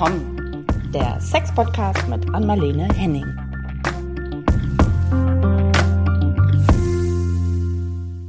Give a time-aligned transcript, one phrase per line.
[0.00, 3.26] komm, der Sex-Podcast mit Anmalene Henning.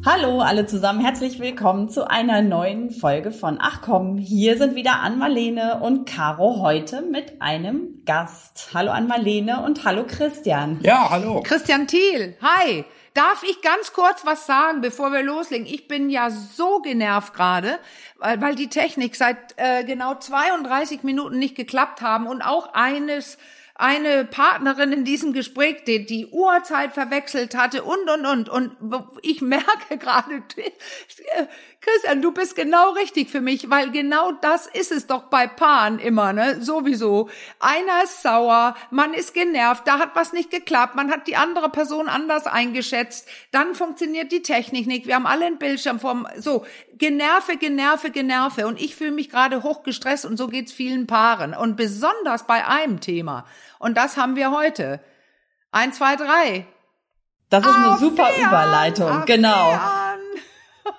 [0.06, 5.00] Hallo alle zusammen, herzlich willkommen zu einer neuen Folge von Ach komm, hier sind wieder
[5.00, 8.72] Anmalene und Caro heute mit einem Gast.
[8.74, 10.78] Hallo Anmalene und hallo Christian.
[10.84, 11.40] Ja, hallo.
[11.42, 12.84] Christian Thiel, hi.
[13.14, 15.68] Darf ich ganz kurz was sagen, bevor wir loslegen?
[15.68, 17.78] Ich bin ja so genervt gerade,
[18.18, 23.38] weil, weil die Technik seit äh, genau 32 Minuten nicht geklappt haben und auch eines
[23.76, 28.50] eine Partnerin in diesem Gespräch, die die Uhrzeit verwechselt hatte und, und, und.
[28.50, 28.78] Und
[29.24, 30.44] ich merke gerade,
[31.82, 35.98] Christian, du bist genau richtig für mich, weil genau das ist es doch bei Paaren
[35.98, 36.62] immer, ne?
[36.62, 37.28] Sowieso.
[37.60, 41.70] Einer ist sauer, man ist genervt, da hat was nicht geklappt, man hat die andere
[41.70, 46.66] Person anders eingeschätzt, dann funktioniert die Technik nicht, wir haben alle einen Bildschirm vom, so,
[47.02, 48.68] Generve, Generve, Generve.
[48.68, 51.56] Und ich fühle mich gerade hochgestresst und so geht's vielen Paaren.
[51.56, 53.46] Und besonders bei einem Thema.
[53.80, 55.00] Und das haben wir heute.
[55.72, 56.68] Eins, zwei, drei.
[57.50, 59.08] Das ist eine super Überleitung.
[59.08, 59.26] Affären.
[59.26, 59.80] Genau.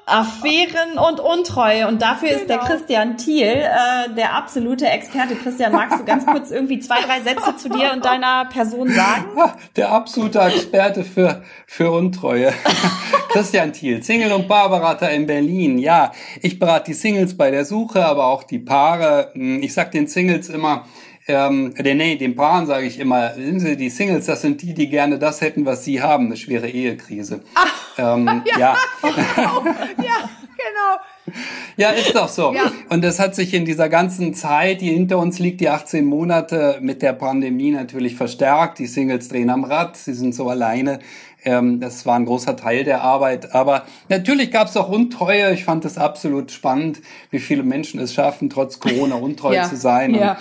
[0.06, 1.88] Affären und Untreue.
[1.88, 2.40] Und dafür genau.
[2.40, 2.68] ist der genau.
[2.68, 5.36] Christian Thiel äh, der absolute Experte.
[5.36, 9.26] Christian, magst du ganz kurz irgendwie zwei, drei Sätze zu dir und deiner Person sagen?
[9.76, 12.52] Der absolute Experte für, für Untreue.
[13.30, 15.78] Christian Thiel, Single- und Paarberater in Berlin.
[15.78, 19.30] Ja, ich berate die Singles bei der Suche, aber auch die Paare.
[19.32, 20.84] Hm, ich sag den Singles immer,
[21.28, 24.88] ähm, nee, den Paaren sage ich immer, sind sie die Singles, das sind die, die
[24.88, 27.42] gerne das hätten, was sie haben, eine schwere Ehekrise.
[27.54, 28.58] Ach, ähm, ja.
[28.58, 28.76] Ja.
[29.34, 29.64] Genau.
[29.98, 31.32] ja, genau.
[31.76, 32.52] Ja, ist doch so.
[32.54, 32.70] Ja.
[32.90, 36.78] Und das hat sich in dieser ganzen Zeit, die hinter uns liegt, die 18 Monate
[36.80, 38.78] mit der Pandemie natürlich verstärkt.
[38.78, 40.98] Die Singles drehen am Rad, sie sind so alleine.
[41.44, 43.54] Ähm, das war ein großer Teil der Arbeit.
[43.54, 45.52] Aber natürlich gab es auch Untreue.
[45.52, 49.68] Ich fand es absolut spannend, wie viele Menschen es schaffen, trotz Corona untreu ja.
[49.68, 50.14] zu sein.
[50.14, 50.32] Ja.
[50.32, 50.38] Und,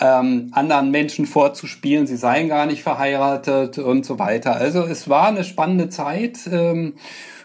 [0.00, 4.56] ähm, anderen Menschen vorzuspielen, sie seien gar nicht verheiratet und so weiter.
[4.56, 6.40] Also es war eine spannende Zeit.
[6.50, 6.94] Ähm,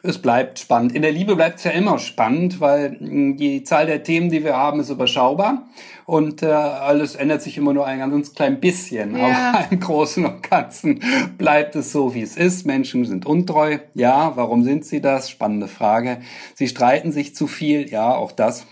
[0.03, 0.95] es bleibt spannend.
[0.95, 4.43] In der Liebe bleibt es ja immer spannend, weil hm, die Zahl der Themen, die
[4.43, 5.63] wir haben, ist überschaubar
[6.07, 9.17] und äh, alles ändert sich immer nur ein ganz klein bisschen.
[9.17, 9.51] Ja.
[9.51, 11.01] Aber im Großen und Ganzen
[11.37, 12.65] bleibt es so, wie es ist.
[12.65, 13.79] Menschen sind untreu.
[13.93, 15.29] Ja, warum sind sie das?
[15.29, 16.21] Spannende Frage.
[16.55, 17.89] Sie streiten sich zu viel.
[17.89, 18.65] Ja, auch das.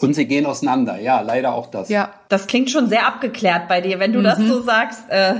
[0.00, 1.00] Und sie gehen auseinander.
[1.00, 1.88] Ja, leider auch das.
[1.88, 4.24] Ja, das klingt schon sehr abgeklärt bei dir, wenn du mhm.
[4.24, 5.08] das so sagst.
[5.08, 5.36] Äh,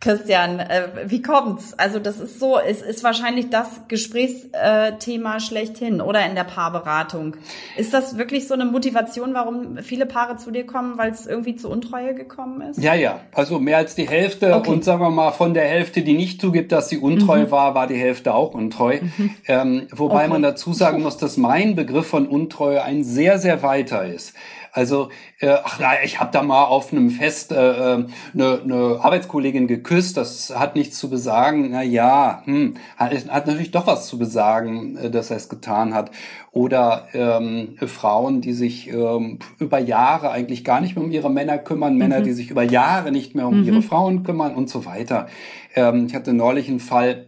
[0.00, 1.74] Christian, äh, wie kommt's?
[1.76, 7.36] Also das ist so, es ist wahrscheinlich das Gesprächsthema schlechthin oder in der Paarberatung.
[7.76, 11.56] Ist das wirklich so eine Motivation, warum viele Paare zu dir kommen, weil es irgendwie
[11.56, 12.78] zu Untreue gekommen ist?
[12.80, 13.18] Ja, ja.
[13.34, 14.70] Also mehr als die Hälfte okay.
[14.70, 17.50] und sagen wir mal von der Hälfte, die nicht zugibt, dass sie untreu mhm.
[17.50, 19.00] war, war die Hälfte auch untreu.
[19.00, 19.34] Mhm.
[19.48, 20.28] Ähm, wobei okay.
[20.28, 24.34] man dazu sagen muss, dass mein Begriff von Untreue ein sehr, sehr weiter ist.
[24.72, 28.98] Also, äh, ach na, ich habe da mal auf einem Fest äh, äh, eine, eine
[29.00, 31.70] Arbeitskollegin geküsst, das hat nichts zu besagen.
[31.70, 35.94] Na ja, hm, hat, hat natürlich doch was zu besagen, äh, dass er es getan
[35.94, 36.10] hat.
[36.50, 41.58] Oder ähm, Frauen, die sich ähm, über Jahre eigentlich gar nicht mehr um ihre Männer
[41.58, 41.98] kümmern, mhm.
[41.98, 43.66] Männer, die sich über Jahre nicht mehr um mhm.
[43.66, 45.28] ihre Frauen kümmern und so weiter.
[45.74, 47.27] Ähm, ich hatte neulich einen Fall,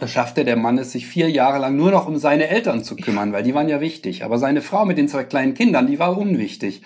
[0.00, 2.96] da schaffte der Mann es, sich vier Jahre lang nur noch um seine Eltern zu
[2.96, 4.24] kümmern, weil die waren ja wichtig.
[4.24, 6.82] Aber seine Frau mit den zwei kleinen Kindern, die war unwichtig.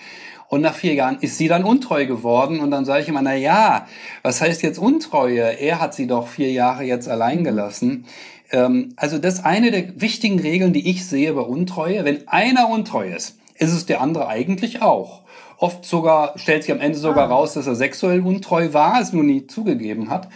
[0.47, 2.59] Und nach vier Jahren ist sie dann untreu geworden.
[2.59, 3.87] Und dann sage ich immer, na ja,
[4.21, 5.41] was heißt jetzt Untreue?
[5.41, 8.05] Er hat sie doch vier Jahre jetzt allein gelassen.
[8.51, 12.05] Ähm, also das ist eine der wichtigen Regeln, die ich sehe bei Untreue.
[12.05, 15.23] Wenn einer untreu ist, ist es der andere eigentlich auch.
[15.57, 17.33] Oft sogar stellt sich am Ende sogar ah.
[17.33, 20.27] raus, dass er sexuell untreu war, es nur nie zugegeben hat.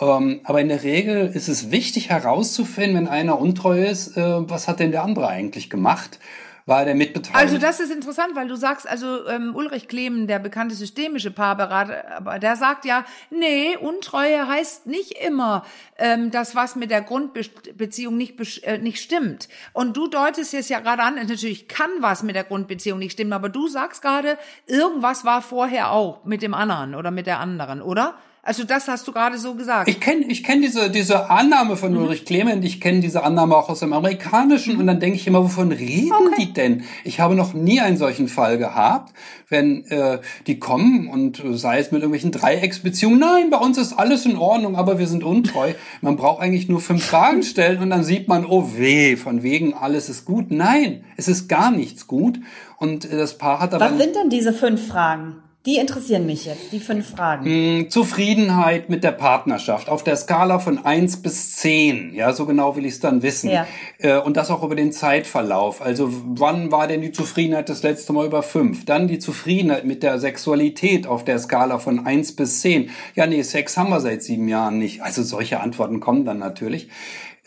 [0.00, 4.66] Ähm, aber in der Regel ist es wichtig herauszufinden, wenn einer untreu ist, äh, was
[4.66, 6.18] hat denn der andere eigentlich gemacht?
[6.66, 7.36] War der mitbeteiligt?
[7.36, 12.16] Also das ist interessant, weil du sagst, also ähm, Ulrich Klemen, der bekannte systemische Paarberater,
[12.16, 15.64] aber der sagt ja, nee, Untreue heißt nicht immer,
[15.98, 19.48] ähm, dass was mit der Grundbeziehung nicht, äh, nicht stimmt.
[19.72, 23.32] Und du deutest jetzt ja gerade an, natürlich kann was mit der Grundbeziehung nicht stimmen,
[23.32, 27.82] aber du sagst gerade, irgendwas war vorher auch mit dem anderen oder mit der anderen,
[27.82, 28.14] oder?
[28.42, 29.86] Also das hast du gerade so gesagt.
[29.88, 31.98] Ich kenne ich kenn diese, diese Annahme von mhm.
[31.98, 34.80] Ulrich Clement, ich kenne diese Annahme auch aus dem Amerikanischen mhm.
[34.80, 36.34] und dann denke ich immer, wovon reden okay.
[36.38, 36.84] die denn?
[37.04, 39.12] Ich habe noch nie einen solchen Fall gehabt,
[39.50, 43.92] wenn äh, die kommen und äh, sei es mit irgendwelchen Dreiecksbeziehungen, nein, bei uns ist
[43.92, 45.74] alles in Ordnung, aber wir sind untreu.
[46.00, 49.74] Man braucht eigentlich nur fünf Fragen stellen und dann sieht man, oh weh, von wegen
[49.74, 50.50] alles ist gut.
[50.50, 52.40] Nein, es ist gar nichts gut
[52.78, 53.84] und äh, das Paar hat aber...
[53.84, 55.42] Was sind denn diese fünf Fragen?
[55.66, 57.44] Die interessieren mich jetzt, die fünf Fragen.
[57.44, 62.14] Hm, Zufriedenheit mit der Partnerschaft auf der Skala von eins bis zehn.
[62.14, 63.50] Ja, so genau will ich es dann wissen.
[63.50, 63.66] Ja.
[63.98, 65.82] Äh, Und das auch über den Zeitverlauf.
[65.82, 68.86] Also wann war denn die Zufriedenheit das letzte Mal über fünf?
[68.86, 72.88] Dann die Zufriedenheit mit der Sexualität auf der Skala von eins bis zehn.
[73.14, 75.02] Ja, nee, Sex haben wir seit sieben Jahren nicht.
[75.02, 76.88] Also solche Antworten kommen dann natürlich.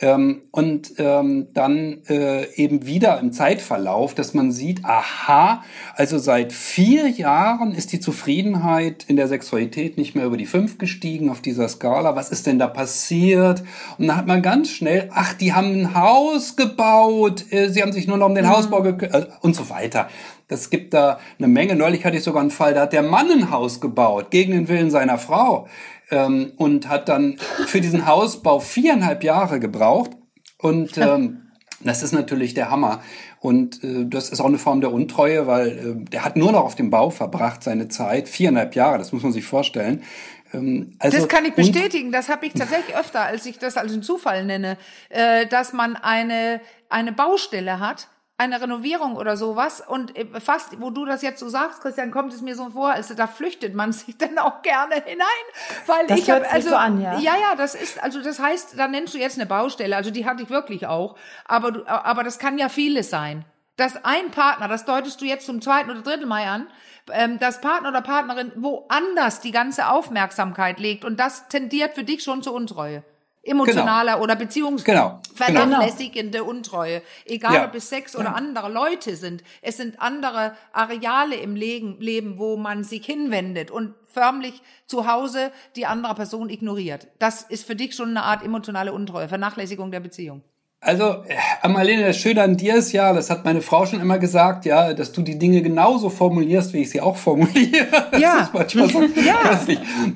[0.04, 5.64] Ähm, und ähm, dann äh, eben wieder im Zeitverlauf, dass man sieht, aha,
[5.96, 10.78] also seit vier Jahren ist die Zufriedenheit in der Sexualität nicht mehr über die fünf
[10.78, 12.18] gestiegen auf dieser Skala.
[12.18, 13.64] Was ist denn da passiert?
[13.98, 17.94] Und dann hat man ganz schnell, ach, die haben ein Haus gebaut, äh, sie haben
[17.94, 20.10] sich nur noch um den Hausbau gekümmert äh, und so weiter.
[20.50, 21.78] Das gibt da eine Menge.
[21.78, 24.68] Neulich hatte ich sogar einen Fall, da hat der Mann ein Haus gebaut, gegen den
[24.68, 25.68] Willen seiner Frau
[26.12, 30.12] ähm, und hat dann für diesen Hausbau viereinhalb Jahre gebraucht.
[30.58, 31.52] Und ähm,
[31.82, 33.02] das ist natürlich der Hammer.
[33.40, 36.64] Und äh, das ist auch eine Form der Untreue, weil äh, der hat nur noch
[36.64, 40.04] auf dem Bau verbracht, seine Zeit, viereinhalb Jahre, das muss man sich vorstellen.
[40.54, 42.12] Ähm, also, Das kann ich bestätigen.
[42.12, 44.78] Das habe ich tatsächlich öfter, als ich das als einen Zufall nenne,
[45.10, 46.62] äh, dass man eine
[46.94, 51.50] eine Baustelle hat, eine Renovierung oder sowas und äh, fast, wo du das jetzt so
[51.50, 54.96] sagst, Christian, kommt es mir so vor, als da flüchtet man sich dann auch gerne
[54.96, 55.28] hinein,
[55.86, 57.20] weil Das ich habe also so an, ja.
[57.20, 60.26] ja ja, das ist also das heißt, da nennst du jetzt eine Baustelle, also die
[60.26, 61.16] hatte ich wirklich auch,
[61.46, 63.46] aber du, aber das kann ja vieles sein.
[63.76, 66.68] Dass ein Partner, das deutest du jetzt zum zweiten oder dritten Mal an,
[67.12, 72.24] ähm, dass Partner oder Partnerin woanders die ganze Aufmerksamkeit legt und das tendiert für dich
[72.24, 73.04] schon zur Untreue.
[73.44, 77.02] Emotionaler oder Genau, beziehungsvernachlässigende Untreue.
[77.26, 77.66] Egal, Ja.
[77.66, 79.44] ob es Sex oder andere Leute sind.
[79.62, 85.86] Es sind andere Areale im Leben, wo man sich hinwendet und förmlich zu Hause die
[85.86, 87.08] andere Person ignoriert.
[87.20, 90.42] Das ist für dich schon eine Art emotionale Untreue, Vernachlässigung der Beziehung.
[90.86, 91.24] Also,
[91.64, 94.66] äh, Marlene, das Schöne an dir ist ja, das hat meine Frau schon immer gesagt,
[94.66, 97.88] ja, dass du die Dinge genauso formulierst, wie ich sie auch formuliere.
[98.12, 98.40] Das Ja.
[98.42, 99.60] ist manchmal so Ja.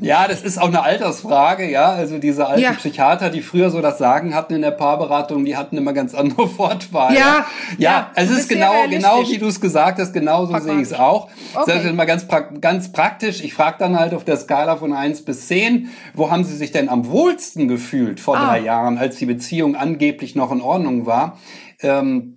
[0.02, 1.90] Ja, das ist auch eine Altersfrage, ja.
[1.92, 2.74] Also diese alten Ja.
[2.74, 6.50] Psychiater, die früher so das Sagen hatten in der Paarberatung, die hatten immer ganz andere
[6.58, 7.14] Wortwahl.
[7.16, 7.20] Ja.
[7.20, 7.46] Ja,
[7.78, 8.12] Ja.
[8.16, 10.94] also es ist genau, genau wie du es gesagt hast, genau so sehe ich es
[10.94, 11.30] auch.
[11.56, 11.64] Okay.
[11.72, 13.42] Das ist immer ganz, prak ganz praktisch.
[13.44, 16.72] Ich frage dann halt auf der Skala von eins bis zehn, wo haben Sie sich
[16.72, 18.48] denn am wohlsten gefühlt vor Ah.
[18.48, 21.38] drei Jahren, als die Beziehung angeblich noch in Ordnung war?
[21.82, 22.34] Ähm,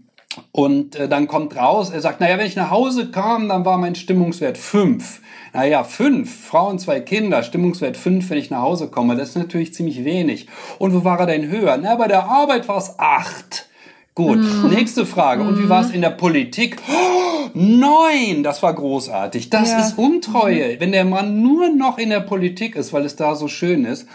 [0.52, 3.78] und äh, dann kommt raus, er sagt, naja, wenn ich nach Hause kam, dann war
[3.78, 5.20] mein Stimmungswert fünf.
[5.52, 9.16] Naja, fünf, Frauen, zwei Kinder, Stimmungswert fünf, wenn ich nach Hause komme.
[9.16, 10.46] Das ist natürlich ziemlich wenig.
[10.78, 11.76] Und wo war er denn höher?
[11.82, 13.66] Na, bei der Arbeit war es acht.
[14.14, 14.38] Gut,
[14.70, 15.42] nächste Frage.
[15.42, 16.76] Und wie war es in der Politik?
[16.88, 19.50] Oh, neun, das war großartig.
[19.50, 19.80] Das Ja.
[19.80, 23.48] ist Untreue, wenn der Mann nur noch in der Politik ist, weil es da so
[23.48, 24.06] schön ist.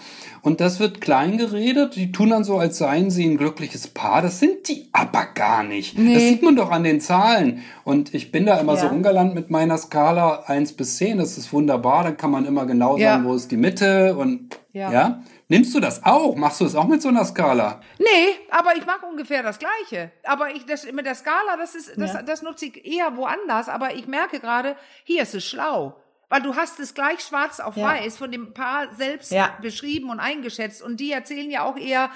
[0.46, 1.96] Und das wird klein geredet.
[1.96, 4.22] Die tun dann so, als seien sie ein glückliches Paar.
[4.22, 5.98] Das sind die aber gar nicht.
[5.98, 7.64] Das sieht man doch an den Zahlen.
[7.84, 8.92] Und ich bin da immer so Ja.
[8.92, 11.18] ungalant mit meiner Skala eins bis zehn.
[11.18, 12.04] Das ist wunderbar.
[12.04, 13.14] Dann kann man immer genau Ja.
[13.14, 14.92] sagen, wo ist die Mitte und Ja.
[14.92, 15.24] ja.
[15.48, 16.36] Nimmst du das auch?
[16.36, 17.82] Machst du es auch mit so einer Skala?
[17.98, 18.06] Nee,
[18.52, 20.12] aber ich mache ungefähr das Gleiche.
[20.24, 22.22] Aber ich, das, mit der Skala, das ist, das, Ja.
[22.22, 23.68] das nutze ich eher woanders.
[23.68, 24.76] Aber ich merke gerade,
[25.06, 25.96] hier ist es schlau.
[26.36, 27.86] Weil du hast es gleich schwarz auf Ja.
[27.86, 29.58] weiß von dem Paar selbst Ja.
[29.62, 30.82] beschrieben und eingeschätzt.
[30.84, 32.10] Und die erzählen ja auch eher,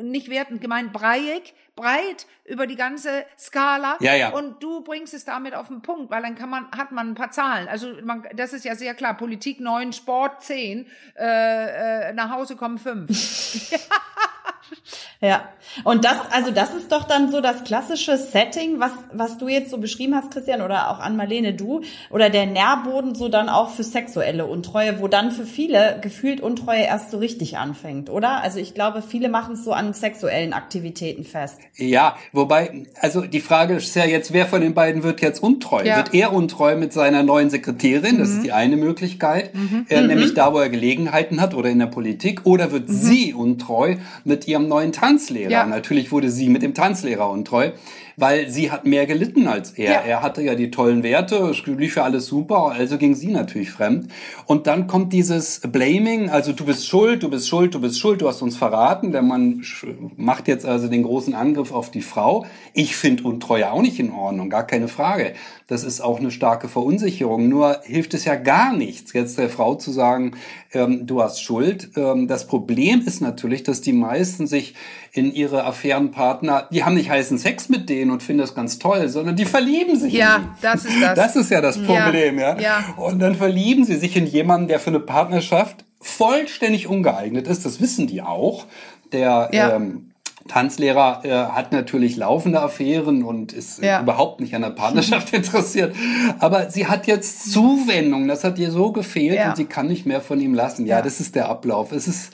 [0.00, 3.96] nicht wertend gemeint, breiig, breit über die ganze Skala.
[4.00, 4.30] Ja, ja.
[4.30, 7.14] Und du bringst es damit auf den Punkt, weil dann kann man, hat man ein
[7.14, 7.68] paar Zahlen.
[7.68, 9.14] Also man, das ist ja sehr klar.
[9.18, 10.86] Politik 9, Sport 10,
[11.18, 13.10] äh, äh, nach Hause kommen 5.
[15.20, 15.48] Ja.
[15.82, 19.70] Und das, also das ist doch dann so das klassische Setting, was, was du jetzt
[19.70, 23.70] so beschrieben hast, Christian, oder auch an Marlene du, oder der Nährboden so dann auch
[23.70, 28.42] für sexuelle Untreue, wo dann für viele gefühlt Untreue erst so richtig anfängt, oder?
[28.42, 31.58] Also ich glaube, viele machen es so an sexuellen Aktivitäten fest.
[31.76, 35.82] Ja, wobei, also die Frage ist ja jetzt, wer von den beiden wird jetzt untreu?
[35.84, 35.96] Ja.
[35.96, 38.18] Wird er untreu mit seiner neuen Sekretärin?
[38.18, 39.50] Das ist die eine Möglichkeit,
[39.88, 42.42] äh, nämlich da, wo er Gelegenheiten hat oder in der Politik.
[42.44, 45.50] Oder wird sie untreu mit ihrem neuen Tanzlehrer?
[45.50, 45.66] Ja.
[45.66, 47.72] Natürlich wurde sie mit dem Tanzlehrer untreu,
[48.18, 49.92] weil sie hat mehr gelitten als er.
[49.92, 50.00] Ja.
[50.00, 53.70] Er hatte ja die tollen Werte, es lief ja alles super, also ging sie natürlich
[53.70, 54.10] fremd.
[54.46, 58.20] Und dann kommt dieses Blaming, also du bist schuld, du bist schuld, du bist schuld,
[58.20, 59.12] du hast uns verraten.
[59.12, 59.64] Der Mann
[60.16, 62.44] macht jetzt also den großen Angriff auf die Frau.
[62.72, 65.34] Ich finde Untreue auch nicht in Ordnung, gar keine Frage.
[65.68, 67.48] Das ist auch eine starke Verunsicherung.
[67.48, 70.32] Nur hilft es ja gar nichts, jetzt der Frau zu sagen,
[70.72, 71.90] ähm, du hast Schuld.
[71.96, 74.74] Ähm, das Problem ist natürlich, dass die meisten sich
[75.18, 79.08] in ihre Affärenpartner, die haben nicht heißen Sex mit denen und finden das ganz toll,
[79.08, 80.62] sondern die verlieben sich in Ja, die.
[80.62, 81.14] das ist das.
[81.14, 82.58] Das ist ja das Problem, ja.
[82.58, 82.84] ja.
[82.96, 87.64] Und dann verlieben sie sich in jemanden, der für eine Partnerschaft vollständig ungeeignet ist.
[87.66, 88.66] Das wissen die auch.
[89.12, 89.74] Der, Ja.
[89.76, 90.04] ähm,
[90.48, 94.00] Tanzlehrer äh, hat natürlich laufende Affären und ist ja.
[94.00, 95.94] überhaupt nicht an der Partnerschaft interessiert.
[96.38, 99.50] Aber sie hat jetzt Zuwendung, das hat ihr so gefehlt ja.
[99.50, 100.86] und sie kann nicht mehr von ihm lassen.
[100.86, 101.92] Ja, ja, das ist der Ablauf.
[101.92, 102.32] Es ist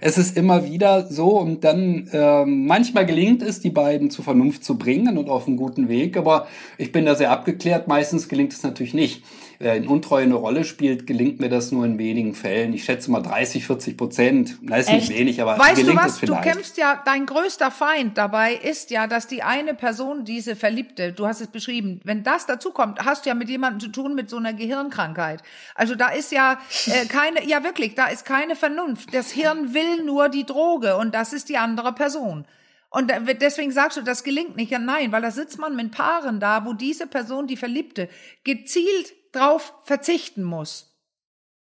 [0.00, 4.64] es ist immer wieder so und dann äh, manchmal gelingt es, die beiden zur Vernunft
[4.64, 6.46] zu bringen und auf einen guten Weg, aber
[6.78, 7.88] ich bin da sehr abgeklärt.
[7.88, 9.22] Meistens gelingt es natürlich nicht.
[9.58, 12.74] Äh, in Untreue eine Rolle spielt, gelingt mir das nur in wenigen Fällen.
[12.74, 14.58] Ich schätze mal 30, 40 Prozent.
[14.62, 15.08] Das ist Echt?
[15.08, 16.20] nicht wenig, aber weißt gelingt du was?
[16.20, 21.12] Du kämpfst ja, dein größter Feind dabei ist ja, dass die eine Person, diese Verliebte,
[21.12, 24.14] du hast es beschrieben, wenn das dazu kommt, hast du ja mit jemandem zu tun
[24.14, 25.42] mit so einer Gehirnkrankheit.
[25.74, 29.14] Also da ist ja äh, keine, ja wirklich, da ist keine Vernunft.
[29.14, 32.44] Das Hirn will nur die Droge und das ist die andere Person.
[32.90, 34.70] Und deswegen sagst du, das gelingt nicht.
[34.70, 38.08] Ja, nein, weil da sitzt man mit Paaren da, wo diese Person, die Verliebte,
[38.44, 40.96] gezielt drauf verzichten muss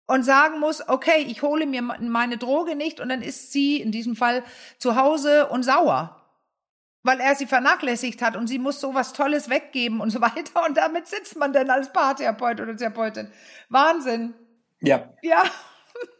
[0.06, 3.90] und sagen muss, okay, ich hole mir meine Droge nicht und dann ist sie in
[3.92, 4.44] diesem Fall
[4.78, 6.22] zu Hause und sauer,
[7.02, 10.64] weil er sie vernachlässigt hat und sie muss so was Tolles weggeben und so weiter
[10.66, 13.30] und damit sitzt man dann als Paartherapeut oder Therapeutin.
[13.68, 14.34] Wahnsinn.
[14.80, 15.12] Ja.
[15.22, 15.42] Ja.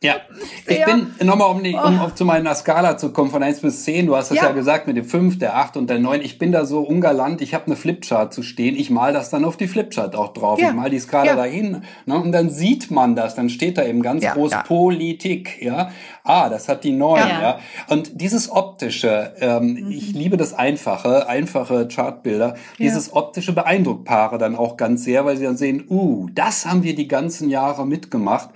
[0.03, 0.17] Ja,
[0.67, 4.07] ich bin nochmal, um, um auf zu meiner Skala zu kommen, von 1 bis 10,
[4.07, 4.45] du hast es ja.
[4.45, 4.53] ja.
[4.53, 6.21] gesagt mit dem 5, der 8 und der 9.
[6.21, 9.45] Ich bin da so ungalant, ich habe eine Flipchart zu stehen, ich mal das dann
[9.45, 10.61] auf die Flipchart auch drauf.
[10.61, 10.69] Ja.
[10.69, 11.37] Ich mal die Skala ja.
[11.37, 15.91] dahin ne, und dann sieht man das, dann steht da eben ganz groß Politik, ja.
[16.25, 17.59] Ah, das hat die 9, ja.
[17.89, 19.91] Und dieses optische, ähm, mhm.
[19.91, 25.37] ich liebe das einfache, einfache Chartbilder, dieses optische beeindruckt Paare dann auch ganz sehr, weil
[25.37, 28.51] sie dann sehen, uh, das haben wir die ganzen Jahre mitgemacht.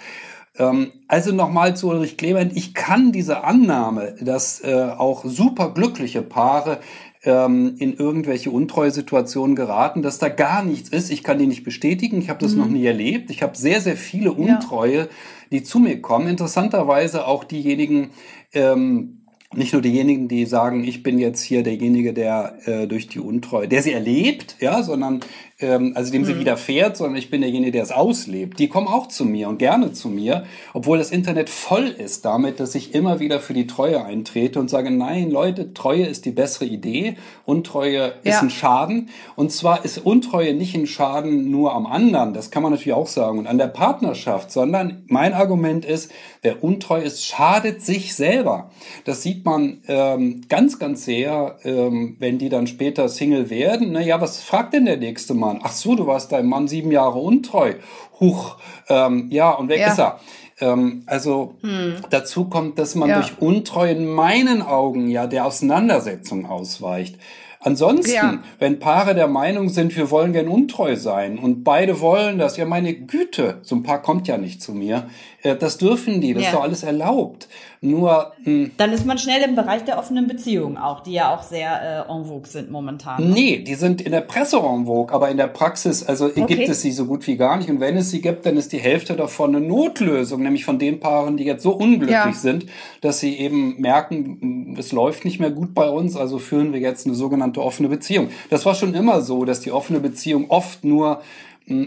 [0.60, 2.56] Ähm, also nochmal zu Ulrich Clement.
[2.56, 6.78] Ich kann diese Annahme, dass äh, auch super glückliche Paare
[7.24, 11.10] ähm, in irgendwelche Untreu-Situationen geraten, dass da gar nichts ist.
[11.10, 12.18] Ich kann die nicht bestätigen.
[12.18, 12.58] Ich habe das mhm.
[12.58, 13.30] noch nie erlebt.
[13.30, 15.08] Ich habe sehr, sehr viele Untreue, ja.
[15.50, 16.28] die zu mir kommen.
[16.28, 18.10] Interessanterweise auch diejenigen,
[18.52, 19.16] ähm,
[19.52, 23.66] nicht nur diejenigen, die sagen, ich bin jetzt hier derjenige, der äh, durch die Untreue,
[23.66, 25.20] der sie erlebt, ja, sondern
[25.60, 26.26] ähm, also dem mhm.
[26.26, 28.58] sie widerfährt, sondern ich bin derjenige, der es auslebt.
[28.58, 32.60] Die kommen auch zu mir und gerne zu mir, obwohl das Internet voll ist damit,
[32.60, 36.30] dass ich immer wieder für die Treue eintrete und sage, nein, Leute, Treue ist die
[36.30, 38.12] bessere Idee, Untreue ja.
[38.22, 39.10] ist ein Schaden.
[39.36, 43.06] Und zwar ist Untreue nicht ein Schaden nur am anderen, das kann man natürlich auch
[43.06, 46.10] sagen, und an der Partnerschaft, sondern mein Argument ist,
[46.42, 48.70] wer untreu ist, schadet sich selber.
[49.04, 53.92] Das sieht man ähm, ganz, ganz sehr, ähm, wenn die dann später Single werden.
[53.92, 55.49] Naja, was fragt denn der nächste Mann?
[55.52, 55.60] Mann.
[55.64, 57.74] Ach so, du warst deinem Mann sieben Jahre untreu.
[58.18, 58.56] Huch,
[58.88, 59.88] ähm, ja, und weg ja.
[59.88, 60.20] ist er.
[60.60, 61.96] Ähm, also hm.
[62.10, 63.20] dazu kommt, dass man ja.
[63.20, 67.16] durch Untreue in meinen Augen ja der Auseinandersetzung ausweicht.
[67.62, 68.38] Ansonsten, ja.
[68.58, 72.64] wenn Paare der Meinung sind, wir wollen gern untreu sein und beide wollen das, ja
[72.64, 75.10] meine Güte, so ein Paar kommt ja nicht zu mir,
[75.42, 76.48] äh, das dürfen die, das ja.
[76.48, 77.48] ist doch alles erlaubt.
[77.82, 78.70] Nur mh, hm.
[78.76, 82.12] dann ist man schnell im Bereich der offenen Beziehungen auch, die ja auch sehr äh,
[82.12, 83.22] en vogue sind momentan.
[83.22, 83.34] Ne?
[83.34, 86.44] Nee, die sind in der Presse en vogue, aber in der Praxis, also okay.
[86.46, 87.70] gibt es sie so gut wie gar nicht.
[87.70, 91.00] Und wenn es sie gibt, dann ist die Hälfte davon eine Notlösung, nämlich von den
[91.00, 92.32] Paaren, die jetzt so unglücklich ja.
[92.32, 92.66] sind,
[93.00, 96.80] dass sie eben merken, hm, es läuft nicht mehr gut bei uns, also führen wir
[96.80, 98.30] jetzt eine sogenannte offene Beziehung.
[98.50, 101.20] Das war schon immer so, dass die offene Beziehung oft nur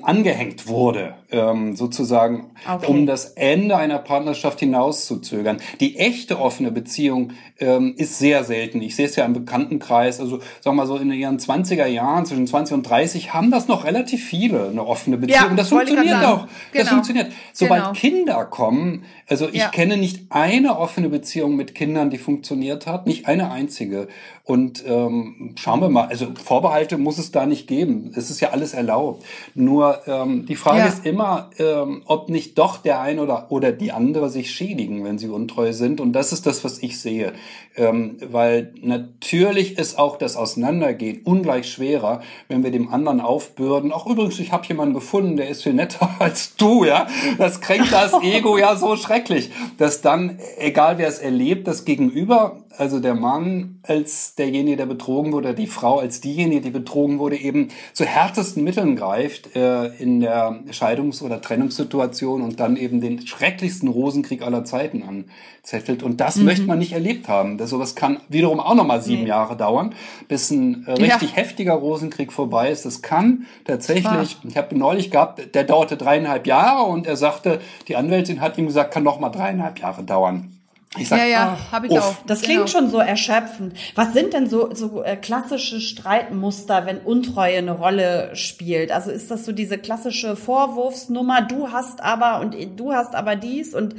[0.01, 2.85] angehängt wurde, ähm, sozusagen, okay.
[2.87, 5.57] um das Ende einer Partnerschaft hinauszuzögern.
[5.81, 8.81] Die echte offene Beziehung ähm, ist sehr selten.
[8.81, 12.25] Ich sehe es ja im Bekanntenkreis, also sagen wir mal so in ihren 20er Jahren,
[12.25, 15.49] zwischen 20 und 30, haben das noch relativ viele, eine offene Beziehung.
[15.49, 16.47] Ja, das funktioniert auch.
[16.47, 16.47] Genau.
[16.73, 17.31] Das funktioniert.
[17.51, 17.93] Sobald genau.
[17.93, 19.69] Kinder kommen, also ich ja.
[19.69, 24.07] kenne nicht eine offene Beziehung mit Kindern, die funktioniert hat, nicht eine einzige.
[24.45, 28.11] Und ähm, schauen wir mal, also Vorbehalte muss es da nicht geben.
[28.13, 29.23] Es ist ja alles erlaubt.
[29.55, 30.87] Nur ähm, die Frage ja.
[30.87, 35.17] ist immer, ähm, ob nicht doch der eine oder, oder die andere sich schädigen, wenn
[35.17, 36.01] sie untreu sind.
[36.01, 37.31] Und das ist das, was ich sehe.
[37.77, 42.19] Ähm, weil natürlich ist auch das Auseinandergehen ungleich schwerer,
[42.49, 43.93] wenn wir dem anderen aufbürden.
[43.93, 47.07] Auch übrigens, ich habe jemanden gefunden, der ist viel netter als du, ja.
[47.37, 52.57] Das kränkt das Ego ja so schrecklich, dass dann, egal wer es erlebt, das Gegenüber
[52.77, 57.37] also der Mann als derjenige, der betrogen wurde, die Frau als diejenige, die betrogen wurde,
[57.37, 63.25] eben zu härtesten Mitteln greift äh, in der Scheidungs- oder Trennungssituation und dann eben den
[63.25, 66.03] schrecklichsten Rosenkrieg aller Zeiten anzettelt.
[66.03, 66.45] Und das mhm.
[66.45, 67.57] möchte man nicht erlebt haben.
[67.57, 69.29] Das, sowas kann wiederum auch nochmal sieben nee.
[69.29, 69.93] Jahre dauern,
[70.27, 71.37] bis ein äh, richtig ja.
[71.37, 72.85] heftiger Rosenkrieg vorbei ist.
[72.85, 77.95] Das kann tatsächlich, ich habe neulich gehabt, der dauerte dreieinhalb Jahre und er sagte, die
[77.95, 80.49] Anwältin hat ihm gesagt, kann nochmal dreieinhalb Jahre dauern.
[80.97, 81.99] Ich sag, ja, ja, oh, habe ich uff.
[81.99, 82.15] auch.
[82.27, 82.67] Das klingt genau.
[82.67, 83.75] schon so erschöpfend.
[83.95, 88.91] Was sind denn so, so äh, klassische Streitmuster, wenn Untreue eine Rolle spielt?
[88.91, 93.73] Also ist das so diese klassische Vorwurfsnummer, du hast aber und du hast aber dies
[93.73, 93.95] und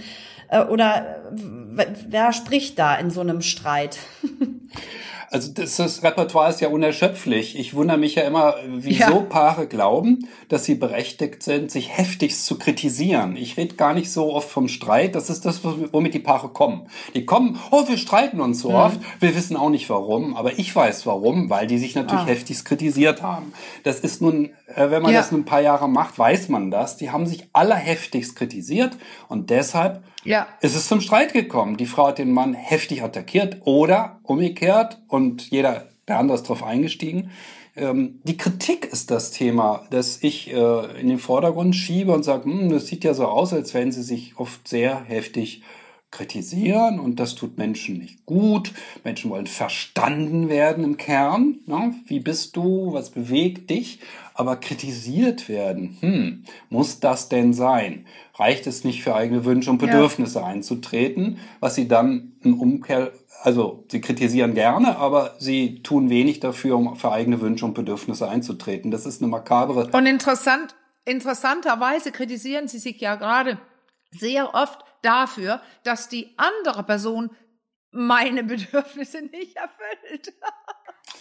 [0.48, 3.98] äh, oder wer spricht da in so einem Streit?
[5.34, 7.58] also das, das Repertoire ist ja unerschöpflich.
[7.58, 9.10] Ich wundere mich ja immer, wieso Ja.
[9.10, 13.36] Paare glauben, dass sie berechtigt sind, sich heftigst zu kritisieren.
[13.36, 15.14] Ich rede gar nicht so oft vom Streit.
[15.14, 16.86] Das ist das, womit die Paare kommen.
[17.14, 18.98] Die kommen, oh, wir streiten uns so oft.
[19.20, 22.26] Wir wissen auch nicht warum, aber ich weiß warum, weil die sich natürlich Ah.
[22.26, 23.52] heftigst kritisiert haben.
[23.82, 25.18] Das ist nun, äh, wenn man Ja.
[25.20, 26.96] das nun ein paar Jahre macht, weiß man das.
[26.96, 28.96] Die haben sich alle heftigst kritisiert
[29.28, 30.48] und deshalb Ja.
[30.60, 31.76] es ist zum Streit gekommen.
[31.76, 36.62] Die Frau hat den Mann heftig attackiert oder umgekehrt und jeder, der andere ist drauf
[36.62, 37.30] eingestiegen.
[37.76, 42.44] Ähm, die Kritik ist das Thema, das ich äh, in den Vordergrund schiebe und sage,
[42.44, 45.62] hm, das sieht ja so aus, als wenn sie sich oft sehr heftig
[46.14, 48.72] kritisieren und das tut Menschen nicht gut.
[49.02, 51.58] Menschen wollen verstanden werden im Kern.
[51.66, 51.94] Ne?
[52.06, 52.92] Wie bist du?
[52.92, 53.98] Was bewegt dich?
[54.32, 58.06] Aber kritisiert werden, hm, muss das denn sein?
[58.34, 59.88] Reicht es nicht für eigene Wünsche und Ja.
[59.88, 66.40] Bedürfnisse einzutreten, was sie dann im Umkehr, also sie kritisieren gerne, aber sie tun wenig
[66.40, 68.90] dafür, um für eigene Wünsche und Bedürfnisse einzutreten.
[68.90, 73.58] Das ist eine makabere Und interessant, interessanterweise kritisieren sie sich ja gerade
[74.10, 77.30] sehr oft dafür, dass die andere Person
[77.90, 80.32] meine Bedürfnisse nicht erfüllt.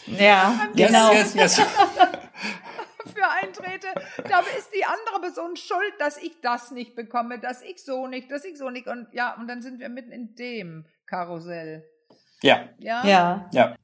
[0.08, 1.12] Ja, genau.
[1.14, 1.68] Yes, yes, yes.
[3.14, 3.88] Für eintrete,
[4.30, 8.32] da ist die andere Person schuld, dass ich das nicht bekomme, dass ich so nicht,
[8.32, 11.84] dass ich so nicht und ja, und dann sind wir mitten in dem Karussell.
[12.42, 13.06] Ja, Ja.
[13.06, 13.50] Ja.
[13.52, 13.76] ja.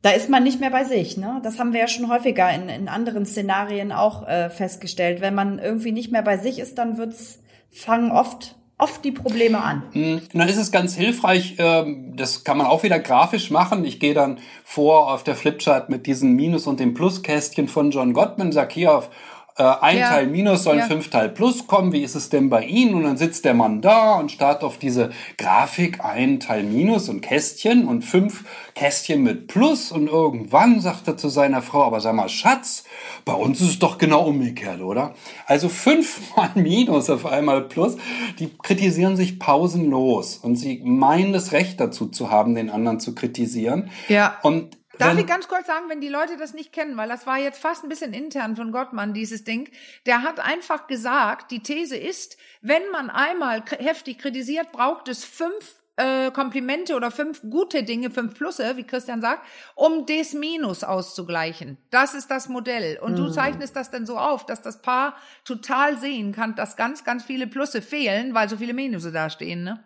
[0.00, 1.40] Da ist man nicht mehr bei sich, ne?
[1.42, 5.20] Das haben wir ja schon häufiger in, in anderen Szenarien auch äh, festgestellt.
[5.20, 9.60] Wenn man irgendwie nicht mehr bei sich ist, dann wird's, fangen oft, oft die Probleme
[9.60, 9.82] an.
[9.92, 13.84] Mm, Und dann ist es ganz hilfreich, ähm, das kann man auch wieder grafisch machen.
[13.84, 18.12] Ich gehe dann vor auf der Flipchart mit diesem Minus- und dem Pluskästchen von John
[18.12, 19.10] Gottman, sag hier auf
[19.58, 20.08] äh, ein Ja.
[20.10, 20.86] Teil Minus soll Ja.
[20.86, 21.92] fünf Teil Plus kommen.
[21.92, 22.94] Wie ist es denn bei Ihnen?
[22.94, 27.20] Und dann sitzt der Mann da und starrt auf diese Grafik ein Teil Minus und
[27.20, 29.90] Kästchen und fünf Kästchen mit Plus.
[29.92, 32.84] Und irgendwann sagt er zu seiner Frau, aber sag mal, Schatz,
[33.24, 35.14] bei uns ist es doch genau umgekehrt, oder?
[35.46, 37.96] Also fünfmal Minus auf einmal Plus.
[38.38, 43.14] Die kritisieren sich pausenlos und sie meinen das Recht dazu zu haben, den anderen zu
[43.14, 43.90] kritisieren.
[44.08, 44.36] Ja.
[44.42, 47.26] Und Darf wenn- ich ganz kurz sagen, wenn die Leute das nicht kennen, weil das
[47.26, 49.70] war jetzt fast ein bisschen intern von Gottmann, dieses Ding,
[50.06, 55.76] der hat einfach gesagt, die These ist, wenn man einmal heftig kritisiert, braucht es fünf
[56.00, 59.44] äh, Komplimente oder fünf gute Dinge, fünf Plusse, wie Christian sagt,
[59.74, 61.76] um des Minus auszugleichen.
[61.90, 63.00] Das ist das Modell.
[63.00, 67.02] Und du zeichnest das dann so auf, dass das Paar total sehen kann, dass ganz,
[67.02, 69.82] ganz viele Plusse fehlen, weil so viele Minusse da stehen, ne?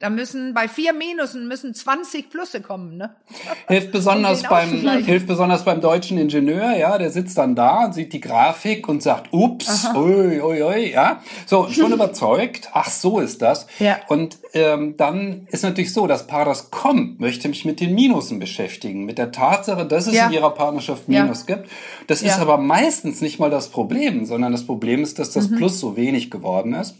[0.00, 3.14] Da müssen, bei vier Minusen müssen 20 Plusse kommen, ne?
[3.68, 4.70] Hilft besonders beim
[5.04, 9.02] hilft besonders beim deutschen Ingenieur, ja, der sitzt dann da und sieht die Grafik und
[9.02, 12.70] sagt, ups, ui, ui, ui, ja, so schon überzeugt.
[12.72, 13.66] Ach, so ist das.
[13.78, 13.98] Ja.
[14.08, 18.38] Und ähm, dann ist natürlich so, das Paar, das kommt, möchte mich mit den Minusen
[18.38, 20.28] beschäftigen, mit der Tatsache, dass es Ja.
[20.28, 21.24] in ihrer Partnerschaft Ja.
[21.24, 21.68] Minus gibt.
[22.06, 22.28] Das Ja.
[22.28, 25.94] ist aber meistens nicht mal das Problem, sondern das Problem ist, dass das Plus so
[25.96, 26.94] wenig geworden ist.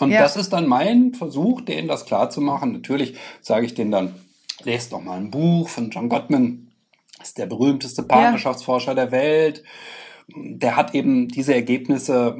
[0.00, 0.10] Und.
[0.10, 0.22] Ja.
[0.22, 2.72] das ist dann mein Versuch, denen das klarzumachen.
[2.72, 4.14] Natürlich sage ich denen dann,
[4.64, 6.68] lest doch mal ein Buch von John Gottman.
[7.18, 9.64] Das ist der berühmteste Partnerschaftsforscher der Welt.
[10.28, 12.36] Der hat eben diese Ergebnisse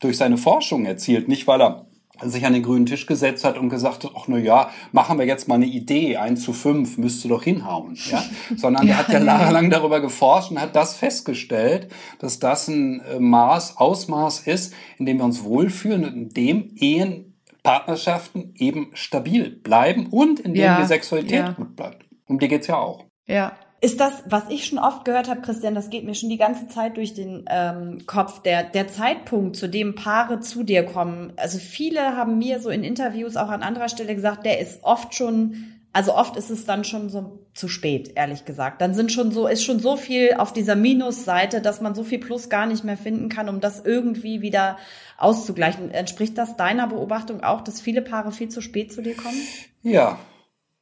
[0.00, 1.87] durch seine Forschung erzielt, nicht weil er
[2.24, 5.26] sich an den grünen Tisch gesetzt hat und gesagt hat, ach na ja, machen wir
[5.26, 8.22] jetzt mal eine Idee, 1 zu 5 müsste doch hinhauen, ja,
[8.56, 13.18] sondern der hat ja jahrelang darüber geforscht und hat das festgestellt, dass das ein äh,
[13.18, 17.24] Maß, Ausmaß ist, in dem wir uns wohlfühlen und in dem Ehen,
[17.62, 21.50] Partnerschaften eben stabil bleiben und in dem Ja, die Sexualität ja.
[21.50, 22.06] gut bleibt.
[22.26, 23.04] Um die geht's ja auch.
[23.26, 23.52] Ja.
[23.80, 26.66] Ist das, was ich schon oft gehört habe, Christian, das geht mir schon die ganze
[26.66, 31.32] Zeit durch den ähm, Kopf, der, der Zeitpunkt, zu dem Paare zu dir kommen.
[31.36, 35.14] Also viele haben mir so in Interviews auch an anderer Stelle gesagt, der ist oft
[35.14, 38.80] schon, also oft ist es dann schon so zu spät, ehrlich gesagt.
[38.80, 42.18] Dann sind schon so, ist schon so viel auf dieser Minusseite, dass man so viel
[42.18, 44.76] Plus gar nicht mehr finden kann, um das irgendwie wieder
[45.18, 45.92] auszugleichen.
[45.92, 49.40] Entspricht das deiner Beobachtung auch, dass viele Paare viel zu spät zu dir kommen?
[49.84, 50.18] Ja.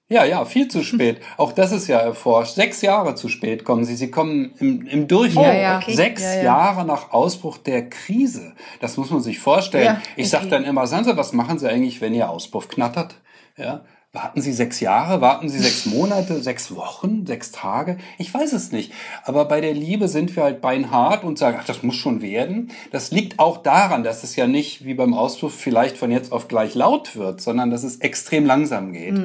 [0.08, 1.20] Ja, ja, viel zu spät.
[1.36, 2.54] Auch das ist ja erforscht.
[2.54, 3.96] Sechs Jahre zu spät kommen sie.
[3.96, 5.78] Sie kommen im, im Durchschnitt Ja, ja.
[5.78, 5.94] Okay.
[5.94, 6.42] sechs Ja, ja.
[6.44, 8.52] Jahre nach Ausbruch der Krise.
[8.80, 10.00] Das muss man sich vorstellen.
[10.14, 10.48] Ich okay.
[10.48, 13.16] dann immer, sagen Sie, was machen Sie eigentlich, wenn Ihr Auspuff knattert?
[13.56, 13.84] Ja.
[14.16, 15.20] Warten Sie sechs Jahre?
[15.20, 16.40] Warten Sie sechs Monate?
[16.42, 17.26] Sechs Wochen?
[17.26, 17.98] Sechs Tage?
[18.16, 18.90] Ich weiß es nicht.
[19.24, 22.70] Aber bei der Liebe sind wir halt beinhart und sagen, ach, das muss schon werden.
[22.92, 26.48] Das liegt auch daran, dass es ja nicht wie beim Auspuff vielleicht von jetzt auf
[26.48, 29.20] gleich laut wird, sondern dass es extrem langsam geht.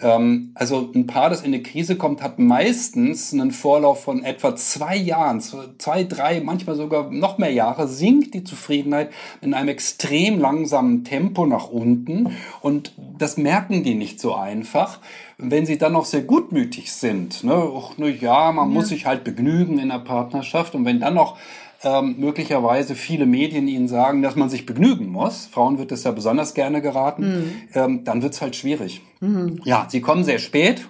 [0.00, 4.54] Ähm, also ein Paar, das in eine Krise kommt, hat meistens einen Vorlauf von etwa
[4.54, 10.38] zwei Jahren, zwei, drei, manchmal sogar noch mehr Jahre, sinkt die Zufriedenheit in einem extrem
[10.38, 12.28] langsamen Tempo nach unten
[12.60, 15.00] und das merken die nicht so einfach.
[15.38, 18.74] Wenn sie dann noch sehr gutmütig sind, ne, ach, ne ja, man ja.
[18.74, 21.36] muss sich halt begnügen in der Partnerschaft und wenn dann noch
[21.82, 26.10] ähm, möglicherweise viele Medien ihnen sagen, dass man sich begnügen muss, Frauen wird das ja
[26.10, 27.52] besonders gerne geraten, mhm.
[27.74, 29.02] ähm, dann wird's halt schwierig.
[29.20, 29.60] Mhm.
[29.64, 30.86] Ja, sie kommen sehr spät,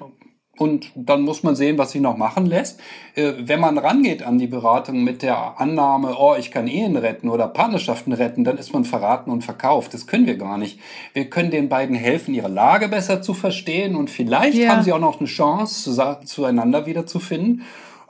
[0.59, 2.81] und dann muss man sehen, was sich noch machen lässt.
[3.15, 7.29] Äh, wenn man rangeht an die Beratung mit der Annahme, oh, ich kann Ehen retten
[7.29, 9.95] oder Partnerschaften retten, dann ist man verraten und verkauft.
[9.95, 10.81] Das können wir gar nicht.
[11.13, 14.71] Wir können den beiden helfen, ihre Lage besser zu verstehen und vielleicht ja.
[14.71, 17.63] haben sie auch noch eine Chance, zueinander wiederzufinden.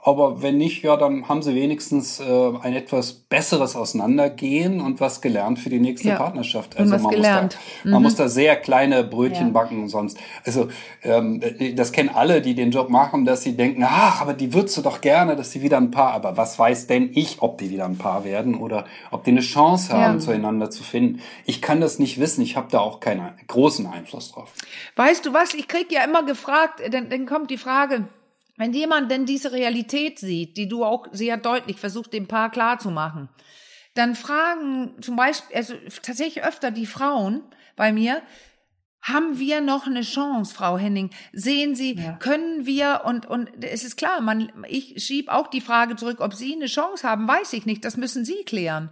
[0.07, 5.21] Aber wenn nicht, ja, dann haben sie wenigstens äh, ein etwas besseres Auseinandergehen und was
[5.21, 6.17] gelernt für die nächste ja.
[6.17, 6.79] Partnerschaft.
[6.79, 7.55] Also und was man gelernt.
[7.55, 7.93] Muss da, mhm.
[7.93, 9.53] Man muss da sehr kleine Brötchen ja.
[9.53, 10.17] backen sonst.
[10.45, 10.69] Also
[11.03, 11.43] ähm,
[11.75, 14.83] das kennen alle, die den Job machen, dass sie denken, ach, aber die würdest du
[14.83, 16.13] doch gerne, dass sie wieder ein Paar.
[16.13, 19.41] Aber was weiß denn ich, ob die wieder ein Paar werden oder ob die eine
[19.41, 20.21] Chance haben, ja.
[20.21, 21.21] zueinander zu finden?
[21.47, 22.43] Ich kann das nicht wissen.
[22.43, 24.53] Ich habe da auch keinen großen Einfluss drauf.
[24.95, 25.53] Weißt du was?
[25.53, 28.05] Ich krieg ja immer gefragt, dann, dann kommt die Frage
[28.57, 33.29] wenn jemand denn diese Realität sieht, die du auch sehr deutlich versuchst, dem Paar klarzumachen,
[33.95, 37.43] dann fragen zum Beispiel, also tatsächlich öfter die Frauen
[37.77, 38.23] bei mir,
[39.07, 41.11] haben wir noch eine Chance, Frau Henning?
[41.33, 42.13] Sehen Sie, ja.
[42.15, 46.35] können wir und und es ist klar, man ich schieb auch die Frage zurück, ob
[46.35, 48.91] Sie eine Chance haben, weiß ich nicht, das müssen Sie klären.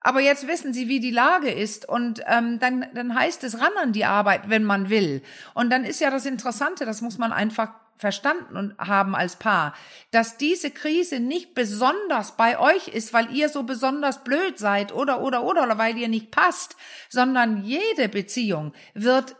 [0.00, 3.72] Aber jetzt wissen Sie, wie die Lage ist und ähm, dann dann heißt es ran
[3.80, 5.22] an die Arbeit, wenn man will.
[5.52, 9.74] Und dann ist ja das Interessante, das muss man einfach verstanden und haben als Paar,
[10.10, 15.22] dass diese Krise nicht besonders bei euch ist, weil ihr so besonders blöd seid oder
[15.22, 16.76] oder oder oder weil ihr nicht passt,
[17.08, 19.36] sondern jede Beziehung wird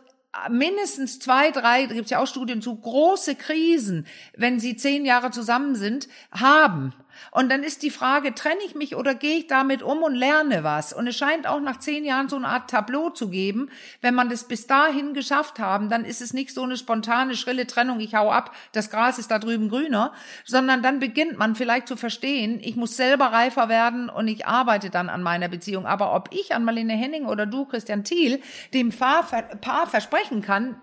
[0.49, 5.05] mindestens zwei, drei, da gibt es ja auch Studien zu, große Krisen, wenn sie zehn
[5.05, 6.93] Jahre zusammen sind, haben.
[7.31, 10.63] Und dann ist die Frage, trenne ich mich oder gehe ich damit um und lerne
[10.63, 10.93] was?
[10.93, 13.69] Und es scheint auch nach zehn Jahren so eine Art Tableau zu geben.
[14.01, 17.67] Wenn man das bis dahin geschafft haben, dann ist es nicht so eine spontane, schrille
[17.67, 20.13] Trennung, ich hau ab, das Gras ist da drüben grüner,
[20.45, 24.89] sondern dann beginnt man vielleicht zu verstehen, ich muss selber reifer werden und ich arbeite
[24.89, 25.85] dann an meiner Beziehung.
[25.85, 28.41] Aber ob ich an Marlene Henning oder du, Christian Thiel,
[28.73, 30.79] dem Paar, Paar versprechen kann,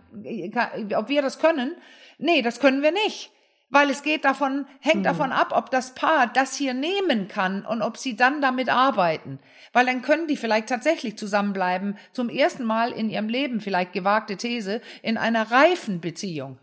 [0.97, 1.75] ob wir das können,
[2.19, 3.34] nee, das können wir nicht
[3.71, 5.03] weil es geht davon, hängt hm.
[5.05, 9.39] davon ab, ob das Paar das hier nehmen kann und ob sie dann damit arbeiten.
[9.73, 14.37] Weil dann können die vielleicht tatsächlich zusammenbleiben, zum ersten Mal in ihrem Leben, vielleicht gewagte
[14.37, 16.59] These, in einer reifen Beziehung.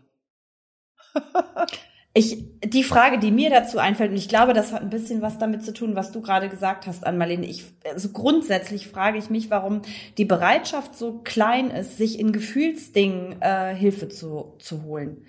[2.14, 5.38] Ich, die Frage, die mir dazu einfällt, und ich glaube, das hat ein bisschen was
[5.38, 7.46] damit zu tun, was du gerade gesagt hast, Ann-Marlene.
[7.46, 9.80] Ich, also grundsätzlich frage ich mich, warum
[10.18, 15.24] die Bereitschaft so klein ist, sich in Gefühlsdingen äh, Hilfe zu, zu holen.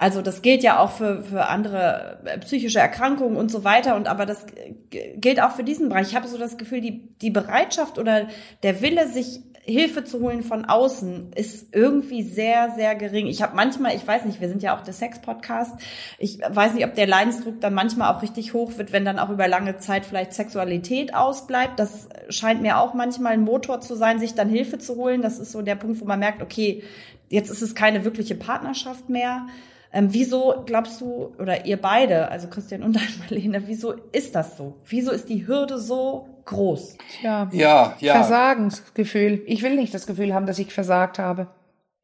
[0.00, 3.96] Also das gilt ja auch für, für andere äh, psychische Erkrankungen und so weiter.
[3.96, 4.46] Und aber das
[4.90, 6.08] gilt auch für diesen Bereich.
[6.10, 8.28] Ich habe so das Gefühl, die, die Bereitschaft oder
[8.62, 13.26] der Wille, sich Hilfe zu holen von außen, ist irgendwie sehr, sehr gering.
[13.26, 15.74] Ich habe manchmal, ich weiß nicht, wir sind ja auch der Sex-Podcast.
[16.18, 19.28] Ich weiß nicht, ob der Leidensdruck dann manchmal auch richtig hoch wird, wenn dann auch
[19.28, 21.78] über lange Zeit vielleicht Sexualität ausbleibt.
[21.78, 25.20] Das scheint mir auch manchmal ein Motor zu sein, sich dann Hilfe zu holen.
[25.22, 26.84] Das ist so der Punkt, wo man merkt, okay,
[27.28, 29.48] jetzt ist es keine wirkliche Partnerschaft mehr.
[29.92, 34.76] Ähm, wieso glaubst du, oder ihr beide, also Christian und Marlene, wieso ist das so?
[34.86, 36.96] Wieso ist die Hürde so groß?
[37.20, 38.14] Tja, ja, ja.
[38.14, 39.42] Versagensgefühl.
[39.46, 41.48] Ich will nicht das Gefühl haben, dass ich versagt habe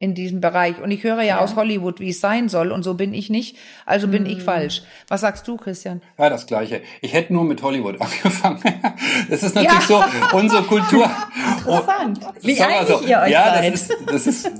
[0.00, 0.82] in diesem Bereich.
[0.82, 2.72] Und ich höre ja, ja, aus Hollywood, wie es sein soll.
[2.72, 3.56] Und so bin ich nicht.
[3.86, 4.32] Also bin hm.
[4.36, 4.82] ich falsch.
[5.08, 6.02] Was sagst du, Christian?
[6.18, 6.82] Ja, das Gleiche.
[7.00, 8.60] Ich hätte nur mit Hollywood angefangen.
[9.30, 10.08] das ist natürlich ja.
[10.30, 11.08] so unsere Kultur.
[11.56, 12.20] Interessant.
[12.22, 13.72] Oh, wie einig so, ihr euch Ja, seid.
[13.72, 14.50] das ist, das ist,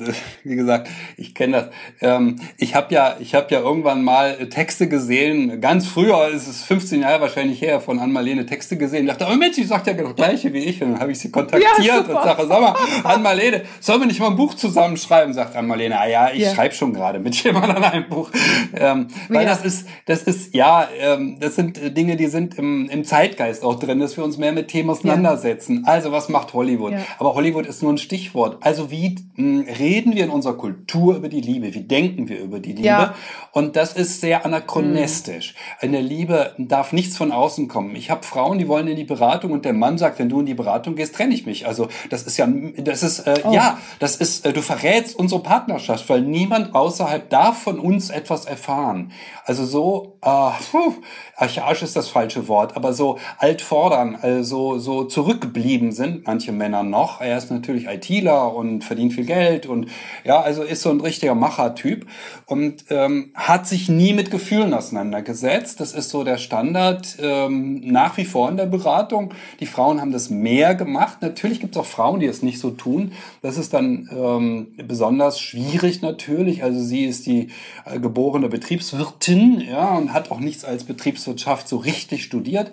[0.45, 1.71] wie gesagt, ich kenne das.
[2.01, 5.61] Ähm, ich habe ja, ich habe ja irgendwann mal Texte gesehen.
[5.61, 9.05] Ganz früher, es ist 15 Jahre wahrscheinlich her, von Ann-Marlene Texte gesehen.
[9.07, 10.81] Ich dachte, oh Mensch, die sagt ja das Gleiche wie ich.
[10.83, 14.21] Und dann habe ich sie kontaktiert ja, und sage, sag mal, Ann-Marlene, sollen wir nicht
[14.21, 15.24] mal ein Buch zusammenschreiben?
[15.33, 16.55] Sagt dann Marlene, ah ja, ich ja.
[16.55, 18.31] schreibe schon gerade mit jemand an einem Buch.
[18.77, 19.51] Ähm, weil ja.
[19.51, 23.79] das ist, das ist, ja, ähm, das sind Dinge, die sind im, im Zeitgeist auch
[23.79, 25.85] drin, dass wir uns mehr mit Themen auseinandersetzen.
[25.87, 25.93] Ja.
[25.93, 26.95] Also was macht Hollywood?
[27.19, 28.59] Aber Hollywood ist nur ein Stichwort.
[28.61, 31.75] Also wie mh, hm, reden wir in unserer Kultur über die Liebe?
[31.75, 33.15] Wie denken wir über die Liebe?
[33.53, 35.55] Und das ist sehr anachronistisch.
[35.55, 35.87] Mhm.
[35.87, 37.95] In der Liebe darf nichts von außen kommen.
[37.95, 40.47] Ich habe Frauen, die wollen in die Beratung und der Mann sagt, wenn du in
[40.47, 41.67] die Beratung gehst, trenne ich mich.
[41.67, 43.53] Also das ist ja, das ist, äh, oh.
[43.53, 48.45] ja, das ist, äh, du verrätst unsere Partnerschaft, weil niemand außerhalb darf von uns etwas
[48.45, 49.13] erfahren.
[49.45, 50.95] Also so, äh, puh,
[51.37, 57.21] archaisch ist das falsche Wort, aber so altfordern, also so zurückgeblieben sind manche Männer noch.
[57.21, 59.89] Er ist natürlich ITler und verdient viel Geld und
[60.25, 62.07] ja, also ist so ein richtiger Machertyp
[62.47, 65.81] und ähm, hat sich nie mit Gefühlen auseinandergesetzt.
[65.81, 69.35] Das ist so der Standard ähm, nach wie vor in der Beratung.
[69.61, 71.19] Die Frauen haben das mehr gemacht.
[71.21, 73.13] Natürlich gibt es auch Frauen, die es nicht so tun.
[73.43, 75.04] Das ist dann ähm, besonders
[75.41, 76.63] schwierig natürlich.
[76.63, 77.49] Also sie ist die
[77.85, 82.73] äh, geborene Betriebswirtin ja, und hat auch nichts als Betriebswirtschaft so richtig studiert,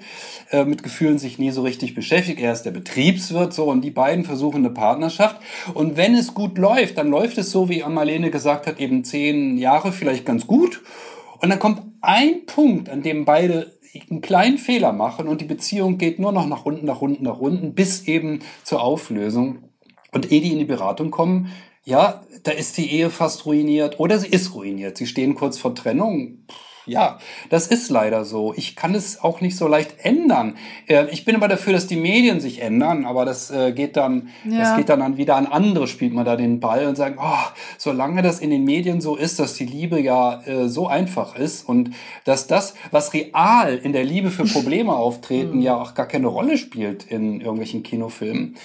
[0.51, 2.39] äh, mit Gefühlen sich nie so richtig beschäftigt.
[2.39, 5.37] Er ist der Betriebswirt so und die beiden versuchen eine Partnerschaft.
[5.73, 9.57] Und wenn es gut läuft, dann läuft es so, wie Marlene gesagt hat, eben zehn
[9.57, 10.81] Jahre vielleicht ganz gut.
[11.39, 15.97] Und dann kommt ein Punkt, an dem beide einen kleinen Fehler machen und die Beziehung
[15.97, 19.59] geht nur noch nach unten, nach unten, nach unten, bis eben zur Auflösung.
[20.13, 21.51] Und ehe die in die Beratung kommen,
[21.83, 24.97] ja, da ist die Ehe fast ruiniert oder sie ist ruiniert.
[24.97, 26.45] Sie stehen kurz vor Trennung.
[26.87, 28.53] Ja, das ist leider so.
[28.55, 30.57] Ich kann es auch nicht so leicht ändern.
[30.87, 34.29] Äh, ich bin aber dafür, dass die Medien sich ändern, aber das äh, geht dann,
[34.45, 34.59] ja.
[34.59, 38.23] das geht dann wieder an andere, spielt man da den Ball und sagt, oh, solange
[38.23, 41.91] das in den Medien so ist, dass die Liebe ja äh, so einfach ist und
[42.25, 46.57] dass das, was real in der Liebe für Probleme auftreten, ja auch gar keine Rolle
[46.57, 48.55] spielt in irgendwelchen Kinofilmen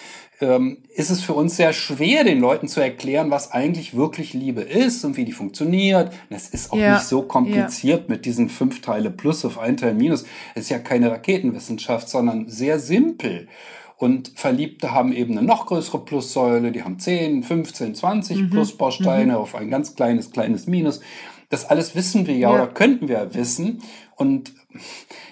[0.41, 4.61] ähm, ist es für uns sehr schwer, den Leuten zu erklären, was eigentlich wirklich Liebe
[4.61, 6.13] ist und wie die funktioniert.
[6.31, 6.95] es ist auch ja.
[6.95, 8.15] nicht so kompliziert ja.
[8.15, 10.25] mit diesen fünf Teile Plus auf ein Teil Minus.
[10.55, 13.49] Es ist ja keine Raketenwissenschaft, sondern sehr simpel.
[13.97, 18.51] Und Verliebte haben eben eine noch größere Plussäule, die haben 10, 15, 20 mhm.
[18.51, 19.39] Plusbausteine mhm.
[19.39, 21.01] auf ein ganz kleines, kleines Minus.
[21.49, 22.55] Das alles wissen wir ja, ja.
[22.55, 23.83] oder könnten wir wissen.
[24.17, 24.53] Und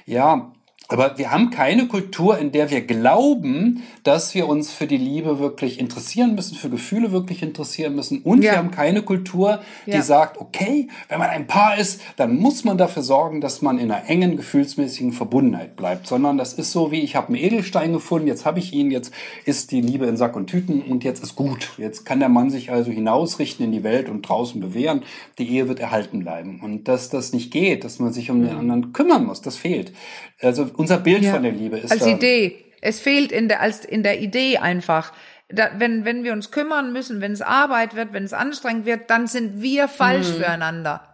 [0.06, 0.53] ja,
[0.88, 5.38] aber wir haben keine Kultur, in der wir glauben, dass wir uns für die Liebe
[5.38, 8.20] wirklich interessieren müssen, für Gefühle wirklich interessieren müssen.
[8.22, 8.52] Und ja.
[8.52, 10.02] wir haben keine Kultur, die ja.
[10.02, 13.90] sagt, okay, wenn man ein Paar ist, dann muss man dafür sorgen, dass man in
[13.90, 16.06] einer engen gefühlsmäßigen Verbundenheit bleibt.
[16.06, 19.12] Sondern das ist so wie, ich habe einen Edelstein gefunden, jetzt habe ich ihn, jetzt
[19.46, 21.72] ist die Liebe in Sack und Tüten und jetzt ist gut.
[21.78, 25.02] Jetzt kann der Mann sich also hinausrichten in die Welt und draußen bewähren.
[25.38, 26.60] Die Ehe wird erhalten bleiben.
[26.62, 28.58] Und dass das nicht geht, dass man sich um den mhm.
[28.58, 29.92] anderen kümmern muss, das fehlt.
[30.40, 31.32] Also unser Bild ja.
[31.32, 32.64] von der Liebe ist als da, Idee.
[32.80, 35.12] Es fehlt in der als in der Idee einfach.
[35.48, 39.10] Da, wenn wenn wir uns kümmern müssen, wenn es Arbeit wird, wenn es anstrengend wird,
[39.10, 40.34] dann sind wir falsch mhm.
[40.34, 41.08] füreinander.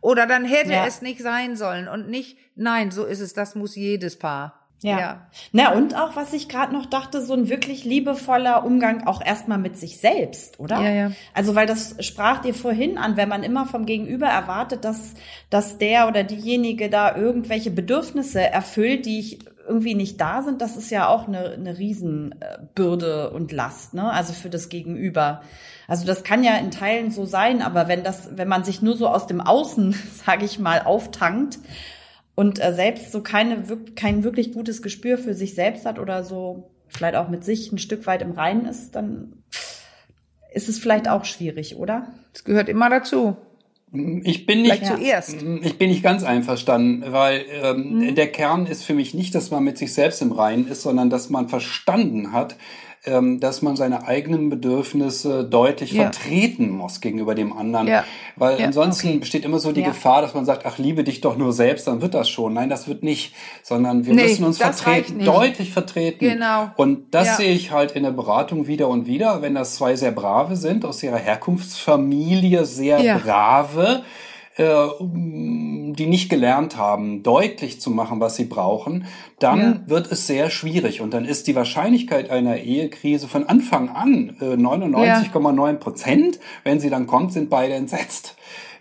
[0.00, 0.86] Oder dann hätte ja.
[0.86, 3.32] es nicht sein sollen und nicht nein, so ist es.
[3.32, 4.63] Das muss jedes Paar.
[4.84, 5.00] Ja.
[5.00, 5.26] ja.
[5.52, 9.56] Na, und auch, was ich gerade noch dachte, so ein wirklich liebevoller Umgang auch erstmal
[9.56, 10.78] mit sich selbst, oder?
[10.82, 11.12] Ja, ja.
[11.32, 15.14] Also, weil das sprach dir vorhin an, wenn man immer vom Gegenüber erwartet, dass,
[15.48, 20.76] dass der oder diejenige da irgendwelche Bedürfnisse erfüllt, die ich irgendwie nicht da sind, das
[20.76, 24.12] ist ja auch eine, eine Riesenbürde und Last, ne?
[24.12, 25.40] Also für das Gegenüber.
[25.88, 28.98] Also das kann ja in Teilen so sein, aber wenn das, wenn man sich nur
[28.98, 29.92] so aus dem Außen,
[30.26, 31.58] sage ich mal, auftankt
[32.34, 33.62] und äh, selbst so keine,
[33.94, 37.78] kein wirklich gutes Gespür für sich selbst hat oder so vielleicht auch mit sich ein
[37.78, 39.32] Stück weit im Reinen ist, dann
[40.52, 42.08] ist es vielleicht auch schwierig, oder?
[42.32, 43.36] Es gehört immer dazu.
[44.24, 45.36] Ich bin nicht zuerst.
[45.62, 48.14] Ich bin nicht ganz einverstanden, weil ähm, mhm.
[48.16, 51.10] der Kern ist für mich nicht, dass man mit sich selbst im Reinen ist, sondern
[51.10, 52.56] dass man verstanden hat,
[53.06, 56.04] ähm, dass man seine eigenen Bedürfnisse deutlich ja.
[56.04, 57.86] vertreten muss gegenüber dem anderen.
[57.86, 58.04] Ja.
[58.36, 59.18] Weil ja, ansonsten okay.
[59.18, 62.00] besteht immer so die Gefahr, dass man sagt, ach, liebe dich doch nur selbst, dann
[62.00, 62.54] wird das schon.
[62.54, 66.20] Nein, das wird nicht, sondern wir nee, müssen uns vertreten, deutlich vertreten.
[66.20, 66.70] Genau.
[66.76, 70.12] Und das sehe ich halt in der Beratung wieder und wieder, wenn das zwei sehr
[70.12, 74.02] brave sind, aus ihrer Herkunftsfamilie sehr brave,
[74.62, 79.06] die nicht gelernt haben, deutlich zu machen, was sie brauchen,
[79.38, 79.80] dann ja.
[79.86, 81.00] wird es sehr schwierig.
[81.00, 86.38] Und dann ist die Wahrscheinlichkeit einer Ehekrise von Anfang an äh, 99,9 Prozent.
[86.62, 88.36] Wenn sie dann kommt, sind beide entsetzt.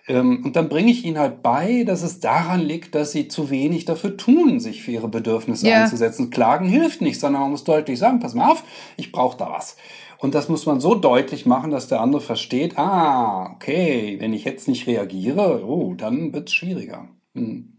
[0.07, 3.49] Ähm, und dann bringe ich ihnen halt bei, dass es daran liegt, dass sie zu
[3.49, 5.83] wenig dafür tun, sich für ihre Bedürfnisse ja.
[5.83, 6.29] einzusetzen.
[6.29, 8.63] Klagen hilft nicht, sondern man muss deutlich sagen, pass mal auf,
[8.97, 9.77] ich brauche da was.
[10.23, 14.45] Und das muss man so deutlich machen, dass der andere versteht, ah, okay, wenn ich
[14.45, 17.09] jetzt nicht reagiere, oh, dann wird's schwieriger.
[17.35, 17.73] Hm.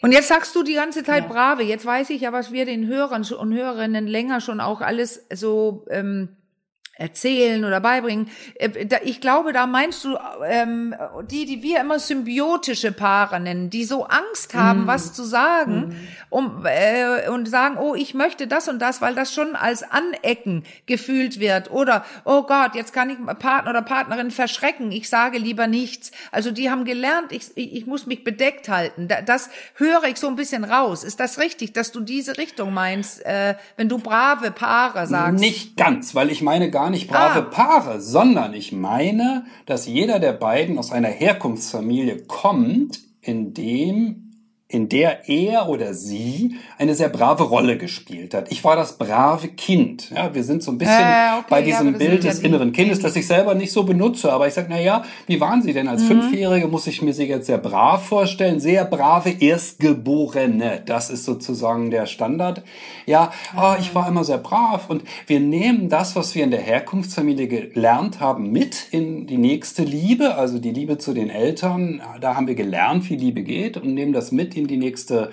[0.00, 1.28] Und jetzt sagst du die ganze Zeit ja.
[1.28, 1.62] brave.
[1.62, 5.84] Jetzt weiß ich ja, was wir den Hörern und Hörerinnen länger schon auch alles so
[5.90, 6.38] ähm,
[7.00, 8.28] erzählen oder beibringen.
[8.54, 10.94] Äh, ich glaube, da meinst du ähm,
[11.30, 14.86] die, die wir immer symbiotische Paare nennen, die so Angst haben, mm.
[14.86, 15.94] was zu sagen, mm.
[16.28, 20.64] um äh, und sagen, oh, ich möchte das und das, weil das schon als Anecken
[20.86, 21.70] gefühlt wird.
[21.70, 24.92] Oder oh Gott, jetzt kann ich Partner oder Partnerin verschrecken.
[24.92, 26.12] Ich sage lieber nichts.
[26.30, 29.08] Also die haben gelernt, ich, ich muss mich bedeckt halten.
[29.24, 31.02] Das höre ich so ein bisschen raus.
[31.04, 35.40] Ist das richtig, dass du diese Richtung meinst, äh, wenn du brave Paare sagst?
[35.40, 37.50] Nicht ganz, weil ich meine gar nicht brave ah.
[37.50, 44.29] Paare, sondern ich meine, dass jeder der beiden aus einer Herkunftsfamilie kommt, in dem
[44.70, 48.52] in der er oder sie eine sehr brave Rolle gespielt hat.
[48.52, 50.10] Ich war das brave Kind.
[50.10, 53.00] Ja, wir sind so ein bisschen äh, okay, bei diesem ja, Bild des inneren Kindes,
[53.00, 54.32] das ich selber nicht so benutze.
[54.32, 56.08] Aber ich sage, na ja, wie waren Sie denn als mhm.
[56.08, 56.68] Fünfjährige?
[56.68, 58.60] Muss ich mir Sie jetzt sehr brav vorstellen?
[58.60, 60.82] Sehr brave Erstgeborene.
[60.86, 62.62] Das ist sozusagen der Standard.
[63.06, 64.88] Ja, oh, ich war immer sehr brav.
[64.88, 69.82] Und wir nehmen das, was wir in der Herkunftsfamilie gelernt haben, mit in die nächste
[69.82, 72.00] Liebe, also die Liebe zu den Eltern.
[72.20, 75.30] Da haben wir gelernt, wie Liebe geht und nehmen das mit in die nächste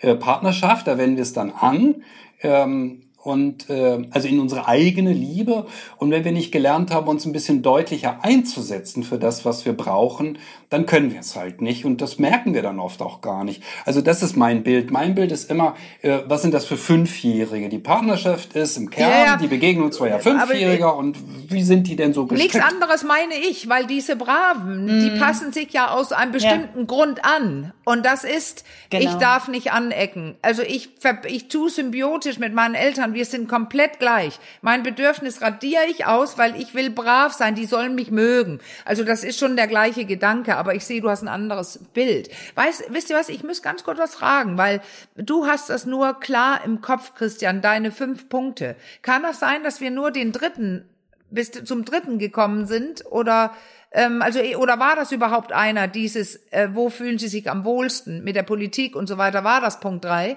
[0.00, 2.04] äh, Partnerschaft, da wenden wir es dann an.
[2.42, 5.66] Ähm, und äh, also in unsere eigene Liebe.
[5.96, 9.72] Und wenn wir nicht gelernt haben, uns ein bisschen deutlicher einzusetzen für das, was wir
[9.72, 10.38] brauchen,
[10.70, 11.84] dann können wir es halt nicht.
[11.84, 13.62] Und das merken wir dann oft auch gar nicht.
[13.84, 14.92] Also das ist mein Bild.
[14.92, 17.68] Mein Bild ist immer, äh, was sind das für Fünfjährige?
[17.68, 19.36] Die Partnerschaft ist im Kern, ja, ja.
[19.36, 20.96] die Begegnung zweier Fünfjähriger.
[20.96, 21.18] und
[21.50, 22.54] wie sind die denn so gestrickt?
[22.54, 25.00] Nichts anderes meine ich, weil diese Braven, mhm.
[25.00, 26.84] die passen sich ja aus einem bestimmten ja.
[26.84, 27.72] Grund an.
[27.84, 29.04] Und das ist, genau.
[29.04, 30.36] ich darf nicht anecken.
[30.42, 30.90] Also ich,
[31.26, 33.15] ich tue symbiotisch mit meinen Eltern.
[33.16, 34.38] Wir sind komplett gleich.
[34.62, 37.54] Mein Bedürfnis radiere ich aus, weil ich will brav sein.
[37.54, 38.60] Die sollen mich mögen.
[38.84, 42.28] Also das ist schon der gleiche Gedanke aber ich sehe, du hast ein anderes Bild.
[42.54, 43.28] Weißt, wisst ihr was?
[43.28, 44.80] Ich muss ganz kurz was fragen, weil
[45.16, 48.76] du hast das nur klar im Kopf, Christian, deine fünf Punkte.
[49.02, 50.88] Kann das sein, dass wir nur den dritten
[51.30, 53.52] bis zum dritten gekommen sind oder
[53.90, 58.22] ähm, also oder war das überhaupt einer dieses äh, wo fühlen Sie sich am wohlsten
[58.22, 60.36] mit der Politik und so weiter war das Punkt drei?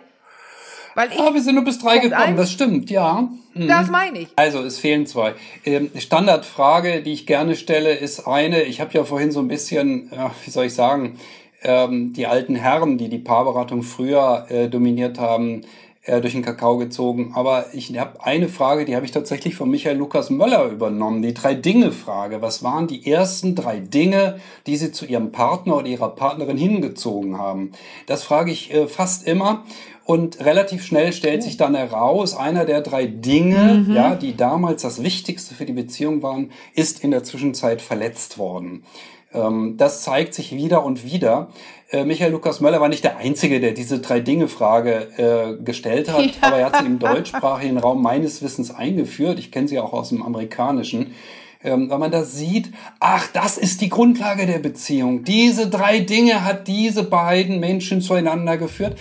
[1.00, 3.30] Weil ich, ah, wir sind nur bis drei Punkt gekommen, eins, das stimmt, ja.
[3.54, 3.70] Mhm.
[3.70, 4.28] Das meine ich.
[4.36, 5.34] Also, es fehlen zwei.
[5.64, 10.12] Ähm, Standardfrage, die ich gerne stelle, ist eine, ich habe ja vorhin so ein bisschen,
[10.14, 11.18] ja, wie soll ich sagen,
[11.64, 15.62] ähm, die alten Herren, die die Paarberatung früher äh, dominiert haben,
[16.04, 17.32] äh, durch den Kakao gezogen.
[17.34, 21.22] Aber ich habe eine Frage, die habe ich tatsächlich von Michael Lukas Möller übernommen.
[21.22, 22.42] Die Drei-Dinge-Frage.
[22.42, 27.38] Was waren die ersten drei Dinge, die Sie zu Ihrem Partner oder Ihrer Partnerin hingezogen
[27.38, 27.72] haben?
[28.06, 29.64] Das frage ich äh, fast immer.
[30.10, 33.96] Und relativ schnell stellt sich dann heraus, einer der drei Dinge, mhm.
[33.96, 38.86] ja, die damals das Wichtigste für die Beziehung waren, ist in der Zwischenzeit verletzt worden.
[39.36, 41.50] Ähm, das zeigt sich wieder und wieder.
[41.92, 46.32] Äh, Michael Lukas Möller war nicht der Einzige, der diese Drei-Dinge-Frage äh, gestellt hat, ja.
[46.42, 49.38] aber er hat sie im deutschsprachigen Raum meines Wissens eingeführt.
[49.38, 51.14] Ich kenne sie auch aus dem amerikanischen.
[51.64, 55.24] Ähm, weil man da sieht, ach, das ist die Grundlage der Beziehung.
[55.24, 58.98] Diese drei Dinge hat diese beiden Menschen zueinander geführt.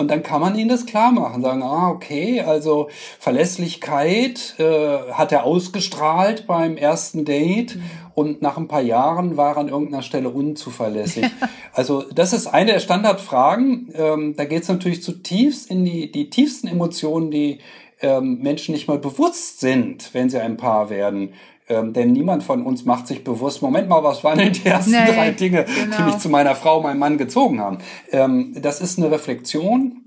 [0.00, 5.30] Und dann kann man ihnen das klar machen, sagen, ah, okay, also Verlässlichkeit äh, hat
[5.30, 7.82] er ausgestrahlt beim ersten Date mhm.
[8.14, 11.26] und nach ein paar Jahren war er an irgendeiner Stelle unzuverlässig.
[11.74, 13.92] also das ist eine der Standardfragen.
[13.94, 17.58] Ähm, da geht es natürlich zutiefst in die, die tiefsten Emotionen, die
[18.00, 21.34] ähm, Menschen nicht mal bewusst sind, wenn sie ein Paar werden.
[21.70, 24.90] Ähm, denn niemand von uns macht sich bewusst, Moment mal, was waren denn die ersten
[24.90, 25.96] nee, drei Dinge, genau.
[25.96, 27.78] die mich zu meiner Frau, meinem Mann gezogen haben?
[28.10, 30.02] Ähm, das ist eine Reflexion,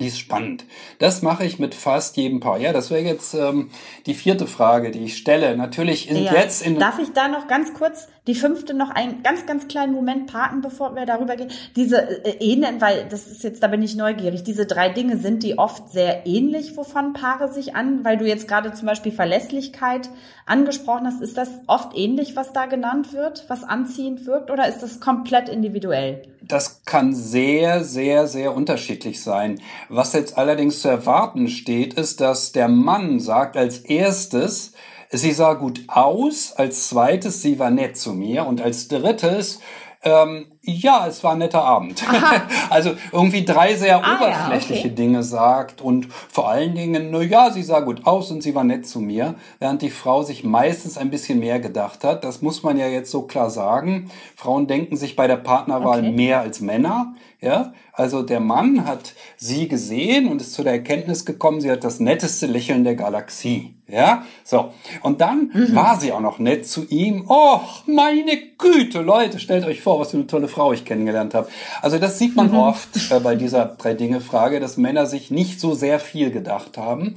[0.00, 0.64] die ist spannend.
[0.98, 2.58] Das mache ich mit fast jedem Paar.
[2.58, 3.70] Ja, das wäre jetzt ähm,
[4.06, 5.56] die vierte Frage, die ich stelle.
[5.56, 6.34] Natürlich in, ja.
[6.34, 6.78] jetzt in.
[6.78, 10.60] Darf ich da noch ganz kurz die fünfte noch einen ganz, ganz kleinen Moment parken,
[10.60, 11.50] bevor wir darüber gehen?
[11.76, 14.44] Diese äh, ähneln, weil das ist jetzt, da bin ich neugierig.
[14.44, 18.46] Diese drei Dinge sind die oft sehr ähnlich, wovon Paare sich an, weil du jetzt
[18.46, 20.10] gerade zum Beispiel Verlässlichkeit
[20.44, 21.22] angesprochen hast.
[21.22, 25.48] Ist das oft ähnlich, was da genannt wird, was anziehend wirkt, oder ist das komplett
[25.48, 26.22] individuell?
[26.42, 29.60] Das kann sehr, sehr, sehr unterschiedlich sein.
[29.88, 34.72] Was jetzt allerdings zu erwarten steht, ist, dass der Mann sagt als erstes,
[35.10, 39.60] sie sah gut aus, als zweites, sie war nett zu mir und als drittes,
[40.04, 42.04] ähm, ja, es war ein netter Abend.
[42.70, 44.94] also irgendwie drei sehr ah, oberflächliche ja, okay.
[44.94, 48.62] Dinge sagt und vor allen Dingen, na ja, sie sah gut aus und sie war
[48.62, 52.22] nett zu mir, während die Frau sich meistens ein bisschen mehr gedacht hat.
[52.22, 54.10] Das muss man ja jetzt so klar sagen.
[54.36, 56.12] Frauen denken sich bei der Partnerwahl okay.
[56.12, 57.14] mehr als Männer.
[57.40, 61.82] Ja, also der Mann hat sie gesehen und ist zu der Erkenntnis gekommen, sie hat
[61.82, 63.74] das netteste Lächeln der Galaxie.
[63.88, 64.72] Ja, so.
[65.02, 65.74] Und dann mhm.
[65.74, 67.24] war sie auch noch nett zu ihm.
[67.26, 71.48] Oh, meine Güte, Leute, stellt euch vor, was für eine tolle Frau ich kennengelernt habe.
[71.82, 72.58] Also das sieht man mhm.
[72.58, 77.16] oft äh, bei dieser Drei-Dinge-Frage, dass Männer sich nicht so sehr viel gedacht haben.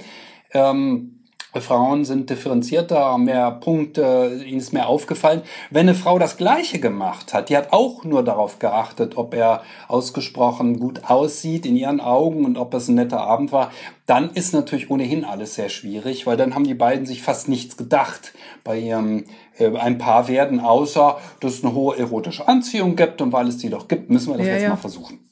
[0.52, 1.21] Ähm,
[1.60, 5.42] Frauen sind differenzierter, haben mehr Punkte, ihnen ist mehr aufgefallen.
[5.70, 9.64] Wenn eine Frau das Gleiche gemacht hat, die hat auch nur darauf geachtet, ob er
[9.90, 13.72] ausgesprochen gut aussieht in ihren Augen und ob es ein netter Abend war,
[14.06, 17.76] dann ist natürlich ohnehin alles sehr schwierig, weil dann haben die beiden sich fast nichts
[17.76, 18.34] gedacht
[18.64, 19.26] bei ihrem
[19.58, 23.58] äh, ein Paar werden, außer dass es eine hohe erotische Anziehung gibt und weil es
[23.58, 24.70] die doch gibt, müssen wir das ja, jetzt ja.
[24.70, 25.31] mal versuchen.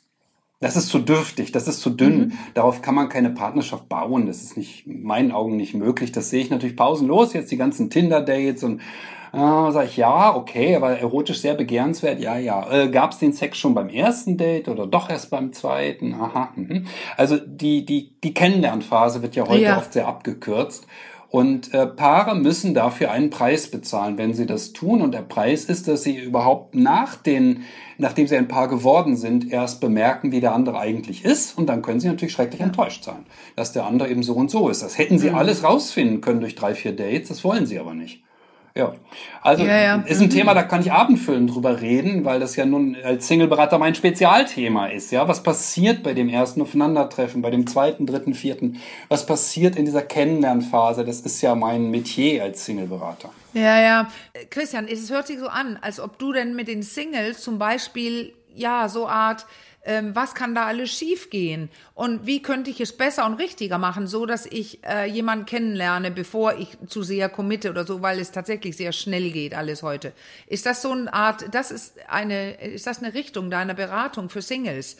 [0.62, 2.20] Das ist zu dürftig, das ist zu dünn.
[2.20, 2.32] Mhm.
[2.54, 4.26] Darauf kann man keine Partnerschaft bauen.
[4.26, 6.12] Das ist nicht, in meinen Augen nicht möglich.
[6.12, 7.34] Das sehe ich natürlich pausenlos.
[7.34, 8.82] Jetzt die ganzen Tinder-Dates und
[9.32, 12.70] äh, sag ich, ja, okay, aber erotisch sehr begehrenswert, ja, ja.
[12.72, 16.16] Äh, Gab es den Sex schon beim ersten Date oder doch erst beim zweiten?
[16.16, 16.50] Aha.
[16.56, 16.88] Mhm.
[17.16, 19.78] Also die, die, die Kennenlernphase wird ja heute ja.
[19.78, 20.88] oft sehr abgekürzt.
[21.32, 25.02] Und äh, Paare müssen dafür einen Preis bezahlen, wenn sie das tun.
[25.02, 27.66] Und der Preis ist, dass sie überhaupt nach den,
[28.00, 31.56] nachdem sie ein Paar geworden sind, erst bemerken, wie der andere eigentlich ist.
[31.56, 32.66] Und dann können sie natürlich schrecklich ja.
[32.66, 34.82] enttäuscht sein, dass der andere eben so und so ist.
[34.82, 35.36] Das hätten sie mhm.
[35.36, 37.30] alles rausfinden können durch drei, vier Dates.
[37.30, 38.24] Das wollen sie aber nicht.
[38.80, 38.94] Ja,
[39.42, 39.96] also ja, ja.
[40.06, 40.32] ist ein mhm.
[40.32, 44.88] Thema, da kann ich abendfüllend drüber reden, weil das ja nun als Singleberater mein Spezialthema
[44.88, 45.12] ist.
[45.12, 48.80] Ja, was passiert bei dem ersten Aufeinandertreffen, bei dem zweiten, dritten, vierten?
[49.10, 51.04] Was passiert in dieser Kennenlernphase?
[51.04, 53.32] Das ist ja mein Metier als Singleberater.
[53.54, 54.08] Ja, ja.
[54.50, 58.34] Christian, es hört sich so an, als ob du denn mit den Singles zum Beispiel
[58.56, 59.46] ja so Art
[59.86, 64.08] ähm, was kann da alles schiefgehen und wie könnte ich es besser und richtiger machen,
[64.08, 68.32] so dass ich äh, jemanden kennenlerne, bevor ich zu sehr committe oder so, weil es
[68.32, 70.14] tatsächlich sehr schnell geht alles heute.
[70.48, 74.42] Ist das so eine Art, das ist eine, ist das eine Richtung deiner Beratung für
[74.42, 74.98] Singles?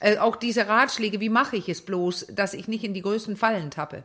[0.00, 3.36] Äh, auch diese Ratschläge, wie mache ich es bloß, dass ich nicht in die größten
[3.36, 4.02] Fallen tappe?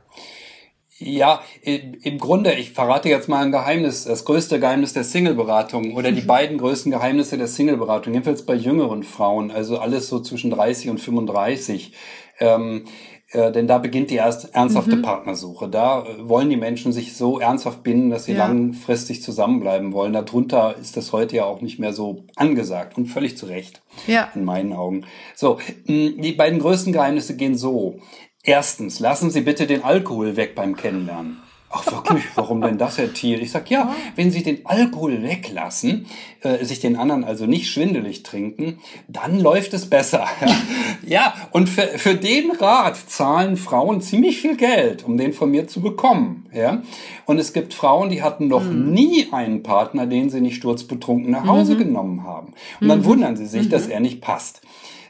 [1.01, 6.11] Ja, im Grunde, ich verrate jetzt mal ein Geheimnis, das größte Geheimnis der Singleberatung oder
[6.11, 10.89] die beiden größten Geheimnisse der Singleberatung, jedenfalls bei jüngeren Frauen, also alles so zwischen 30
[10.89, 11.93] und 35.
[12.39, 12.85] Ähm,
[13.31, 15.03] äh, denn da beginnt die erst ernsthafte mhm.
[15.03, 15.69] Partnersuche.
[15.69, 18.45] Da äh, wollen die Menschen sich so ernsthaft binden, dass sie ja.
[18.47, 20.11] langfristig zusammenbleiben wollen.
[20.11, 23.81] Darunter ist das heute ja auch nicht mehr so angesagt und völlig zu Recht.
[24.05, 24.29] Ja.
[24.35, 25.05] In meinen Augen.
[25.33, 27.99] So, die beiden größten Geheimnisse gehen so.
[28.43, 31.37] Erstens, lassen Sie bitte den Alkohol weg beim Kennenlernen.
[31.73, 33.41] Ach wirklich, warum denn das, Herr Thiel?
[33.41, 36.05] Ich sag ja, wenn Sie den Alkohol weglassen,
[36.41, 40.27] äh, sich den anderen also nicht schwindelig trinken, dann läuft es besser.
[41.07, 45.67] ja, und für, für den Rat zahlen Frauen ziemlich viel Geld, um den von mir
[45.67, 46.49] zu bekommen.
[46.53, 46.81] Ja,
[47.25, 48.91] und es gibt Frauen, die hatten noch mhm.
[48.91, 51.79] nie einen Partner, den sie nicht sturzbetrunken nach Hause mhm.
[51.79, 52.53] genommen haben.
[52.81, 53.05] Und dann mhm.
[53.05, 53.91] wundern sie sich, dass mhm.
[53.91, 54.61] er nicht passt.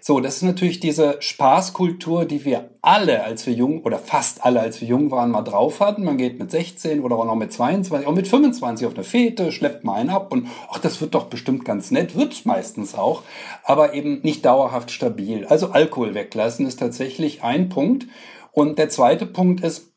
[0.03, 4.59] So, das ist natürlich diese Spaßkultur, die wir alle, als wir jung oder fast alle,
[4.59, 6.03] als wir jung waren, mal drauf hatten.
[6.03, 9.51] Man geht mit 16 oder auch noch mit 22, auch mit 25 auf eine Fete,
[9.51, 13.21] schleppt mal einen ab und ach, das wird doch bestimmt ganz nett, wird's meistens auch,
[13.63, 15.45] aber eben nicht dauerhaft stabil.
[15.45, 18.07] Also Alkohol weglassen ist tatsächlich ein Punkt.
[18.51, 19.93] Und der zweite Punkt ist,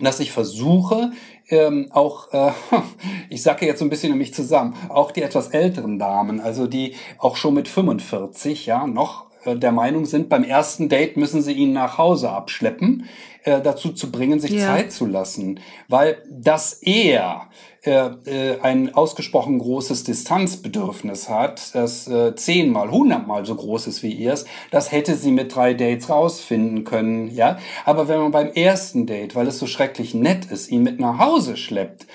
[0.00, 1.10] dass ich versuche,
[1.48, 2.52] ähm, auch, äh,
[3.28, 6.68] ich sacke jetzt so ein bisschen in mich zusammen, auch die etwas älteren Damen, also
[6.68, 11.52] die auch schon mit 45, ja, noch der Meinung sind, beim ersten Date müssen sie
[11.52, 13.08] ihn nach Hause abschleppen,
[13.44, 14.66] äh, dazu zu bringen, sich ja.
[14.66, 15.60] Zeit zu lassen.
[15.88, 17.48] Weil dass er
[17.84, 24.12] äh, äh, ein ausgesprochen großes Distanzbedürfnis hat, das äh, zehnmal, hundertmal so groß ist wie
[24.12, 27.58] ihrs, das hätte sie mit drei Dates rausfinden können, ja.
[27.84, 31.18] Aber wenn man beim ersten Date, weil es so schrecklich nett ist, ihn mit nach
[31.18, 32.06] Hause schleppt,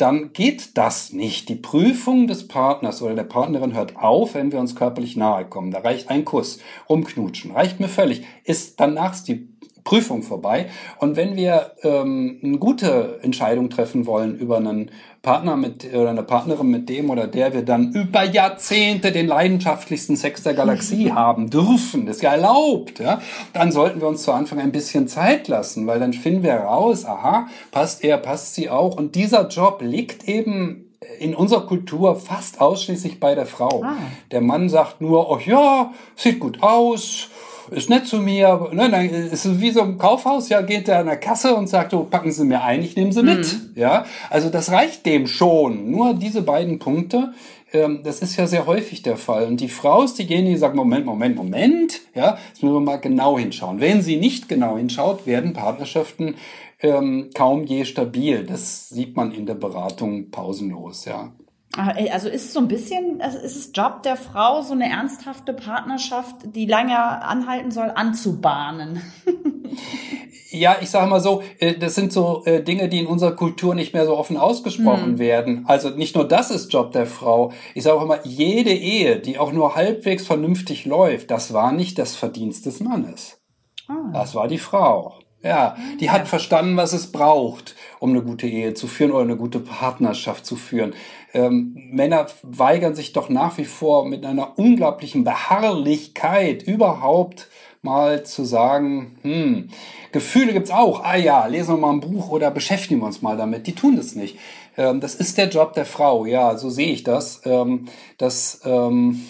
[0.00, 1.48] dann geht das nicht.
[1.48, 5.70] Die Prüfung des Partners oder der Partnerin hört auf, wenn wir uns körperlich nahe kommen.
[5.70, 8.24] Da reicht ein Kuss, rumknutschen, reicht mir völlig.
[8.44, 9.49] Ist danach die
[9.84, 10.66] Prüfung vorbei.
[10.98, 14.90] Und wenn wir ähm, eine gute Entscheidung treffen wollen über einen
[15.22, 20.16] Partner mit oder eine Partnerin mit dem oder der wir dann über Jahrzehnte den leidenschaftlichsten
[20.16, 23.20] Sex der Galaxie haben dürfen, das ist ja erlaubt, ja,
[23.52, 27.04] dann sollten wir uns zu Anfang ein bisschen Zeit lassen, weil dann finden wir raus,
[27.04, 28.96] aha, passt er, passt sie auch.
[28.96, 30.86] Und dieser Job liegt eben
[31.18, 33.82] in unserer Kultur fast ausschließlich bei der Frau.
[33.82, 33.96] Ah.
[34.30, 37.28] Der Mann sagt nur, oh ja, sieht gut aus,
[37.70, 38.68] ist nett zu mir.
[38.72, 41.68] Ne, dann ist es wie so im Kaufhaus, ja, geht er an der Kasse und
[41.68, 43.40] sagt, oh, packen Sie mir ein, ich nehme Sie mit.
[43.40, 43.70] Mhm.
[43.74, 45.90] Ja, also das reicht dem schon.
[45.90, 47.32] Nur diese beiden Punkte,
[47.72, 49.46] ähm, das ist ja sehr häufig der Fall.
[49.46, 52.96] Und die Frau ist diejenige, die sagt, Moment, Moment, Moment, ja, jetzt müssen wir mal
[52.96, 53.80] genau hinschauen.
[53.80, 56.34] Wenn sie nicht genau hinschaut, werden Partnerschaften
[56.80, 58.44] ähm, kaum je stabil.
[58.44, 61.32] Das sieht man in der Beratung pausenlos, ja.
[61.76, 65.52] Ah, also ist so ein bisschen, also ist es Job der Frau, so eine ernsthafte
[65.52, 69.00] Partnerschaft, die lange anhalten soll, anzubahnen.
[70.50, 73.76] ja, ich sage mal so, äh, das sind so äh, Dinge, die in unserer Kultur
[73.76, 75.18] nicht mehr so offen ausgesprochen hm.
[75.20, 75.64] werden.
[75.68, 77.52] Also nicht nur das ist Job der Frau.
[77.74, 82.00] Ich sage auch immer, jede Ehe, die auch nur halbwegs vernünftig läuft, das war nicht
[82.00, 83.38] das Verdienst des Mannes.
[83.86, 84.10] Ah.
[84.12, 85.20] Das war die Frau.
[85.42, 86.12] Ja, die ja.
[86.12, 90.44] hat verstanden, was es braucht, um eine gute Ehe zu führen oder eine gute Partnerschaft
[90.44, 90.92] zu führen.
[91.32, 97.48] Ähm, Männer weigern sich doch nach wie vor mit einer unglaublichen Beharrlichkeit überhaupt
[97.82, 99.68] mal zu sagen, hm,
[100.12, 101.02] Gefühle gibt's auch.
[101.04, 103.66] Ah ja, lesen wir mal ein Buch oder beschäftigen wir uns mal damit.
[103.66, 104.38] Die tun das nicht.
[104.76, 106.26] Ähm, das ist der Job der Frau.
[106.26, 107.42] Ja, so sehe ich das.
[107.44, 107.86] Ähm,
[108.18, 109.24] das ähm,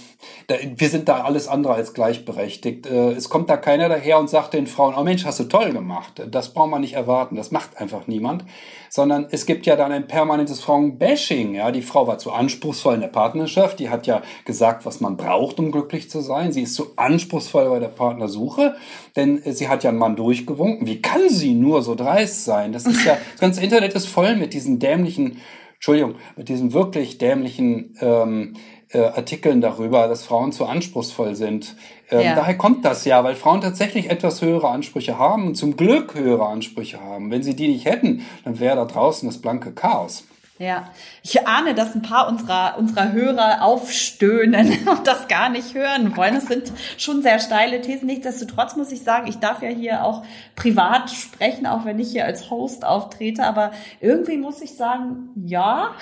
[0.76, 2.86] wir sind da alles andere als gleichberechtigt.
[2.86, 5.72] Äh, es kommt da keiner daher und sagt den Frauen, oh Mensch, hast du toll
[5.72, 6.22] gemacht.
[6.30, 7.36] Das braucht man nicht erwarten.
[7.36, 8.44] Das macht einfach niemand.
[8.88, 11.54] Sondern es gibt ja dann ein permanentes Frauenbashing.
[11.54, 13.78] Ja, die Frau war zu anspruchsvoll in der Partnerschaft.
[13.78, 16.52] Die hat ja gesagt, was man braucht, um glücklich zu sein.
[16.52, 18.74] Sie ist zu anspruchsvoll bei der Partnersuche,
[19.16, 20.86] denn sie hat ja einen Mann durchgewunken.
[20.86, 22.72] Wie kann sie nur so dreist sein?
[22.72, 25.38] Das ist ja, das ganze Internet ist voll mit diesen dämlichen
[25.80, 28.52] Entschuldigung, mit diesen wirklich dämlichen ähm,
[28.90, 31.74] äh, Artikeln darüber, dass Frauen zu anspruchsvoll sind.
[32.10, 32.34] Ähm, ja.
[32.34, 36.44] Daher kommt das ja, weil Frauen tatsächlich etwas höhere Ansprüche haben und zum Glück höhere
[36.46, 37.30] Ansprüche haben.
[37.30, 40.26] Wenn sie die nicht hätten, dann wäre da draußen das blanke Chaos.
[40.60, 40.90] Ja,
[41.22, 46.36] ich ahne, dass ein paar unserer, unserer Hörer aufstöhnen und das gar nicht hören wollen.
[46.36, 48.04] Es sind schon sehr steile Thesen.
[48.04, 50.22] Nichtsdestotrotz muss ich sagen, ich darf ja hier auch
[50.56, 53.44] privat sprechen, auch wenn ich hier als Host auftrete.
[53.44, 55.94] Aber irgendwie muss ich sagen, ja,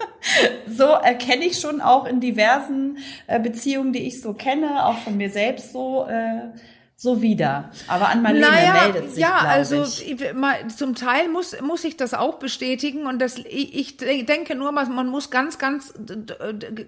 [0.68, 5.16] so erkenne ich schon auch in diversen äh, Beziehungen, die ich so kenne, auch von
[5.16, 6.50] mir selbst so, äh,
[6.96, 7.70] so wieder.
[7.88, 10.16] Aber an Marlene naja, meldet sich, Ja, also ich.
[10.76, 15.08] zum Teil muss, muss ich das auch bestätigen und das, ich, ich denke nur, man
[15.08, 15.92] muss ganz, ganz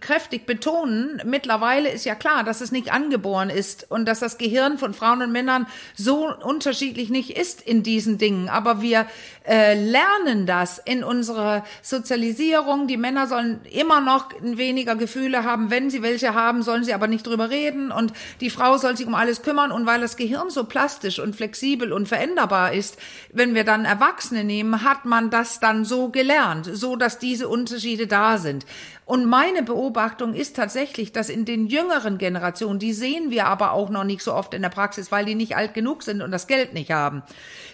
[0.01, 4.79] kräftig betonen, mittlerweile ist ja klar, dass es nicht angeboren ist und dass das Gehirn
[4.79, 8.49] von Frauen und Männern so unterschiedlich nicht ist in diesen Dingen.
[8.49, 9.07] Aber wir
[9.47, 12.87] äh, lernen das in unserer Sozialisierung.
[12.87, 15.71] Die Männer sollen immer noch weniger Gefühle haben.
[15.71, 19.07] Wenn sie welche haben, sollen sie aber nicht drüber reden und die Frau soll sich
[19.07, 22.99] um alles kümmern und weil das Gehirn so plastisch und flexibel und veränderbar ist,
[23.33, 28.07] wenn wir dann Erwachsene nehmen, hat man das dann so gelernt, so dass diese Unterschiede
[28.07, 28.67] da sind.
[29.07, 33.89] Und meine Beobachtung ist tatsächlich, dass in den jüngeren Generationen, die sehen wir aber auch
[33.89, 36.47] noch nicht so oft in der Praxis, weil die nicht alt genug sind und das
[36.47, 37.23] Geld nicht haben.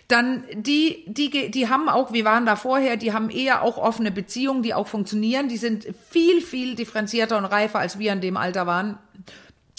[0.07, 4.13] Dann die, die, die haben auch, wir waren da vorher, die haben eher auch offene
[4.13, 5.49] Beziehungen, die auch funktionieren.
[5.49, 8.99] Die sind viel, viel differenzierter und reifer, als wir in dem Alter waren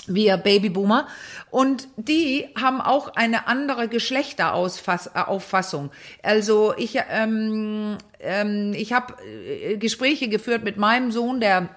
[0.07, 1.07] wir Babyboomer.
[1.51, 5.91] Und die haben auch eine andere Geschlechterauffassung.
[6.21, 11.69] Also ich, ähm, ähm, ich habe äh, Gespräche geführt mit meinem Sohn, der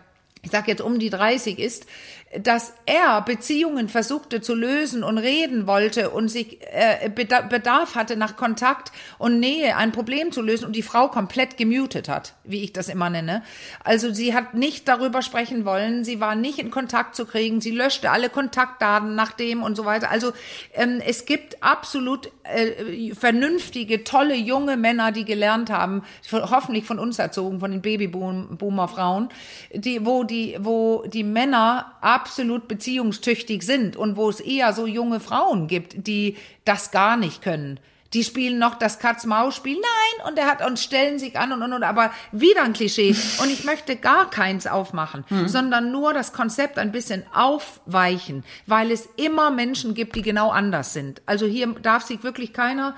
[0.43, 1.87] ich sag jetzt um die 30 ist,
[2.41, 8.37] dass er Beziehungen versuchte zu lösen und reden wollte und sich äh, Bedarf hatte nach
[8.37, 12.73] Kontakt und Nähe, ein Problem zu lösen und die Frau komplett gemutet hat, wie ich
[12.73, 13.43] das immer nenne.
[13.85, 17.71] Also sie hat nicht darüber sprechen wollen, sie war nicht in Kontakt zu kriegen, sie
[17.71, 20.11] löschte alle Kontaktdaten nach dem und so weiter.
[20.11, 20.33] Also
[20.75, 26.03] ähm, es gibt absolut äh, vernünftige, tolle junge Männer, die gelernt haben,
[26.33, 29.29] hoffentlich von uns erzogen, von den Babyboomer-Frauen,
[29.73, 35.21] die, wo die, wo die Männer absolut beziehungstüchtig sind und wo es eher so junge
[35.21, 37.79] Frauen gibt, die das gar nicht können.
[38.15, 39.75] Die spielen noch das Katz-Maus-Spiel.
[39.75, 41.83] Nein, und er hat und stellen sich an und und und.
[41.83, 43.15] Aber wieder ein Klischee.
[43.43, 45.49] Und ich möchte gar keins aufmachen, hm.
[45.49, 50.95] sondern nur das Konzept ein bisschen aufweichen, weil es immer Menschen gibt, die genau anders
[50.95, 51.21] sind.
[51.27, 52.95] Also hier darf sich wirklich keiner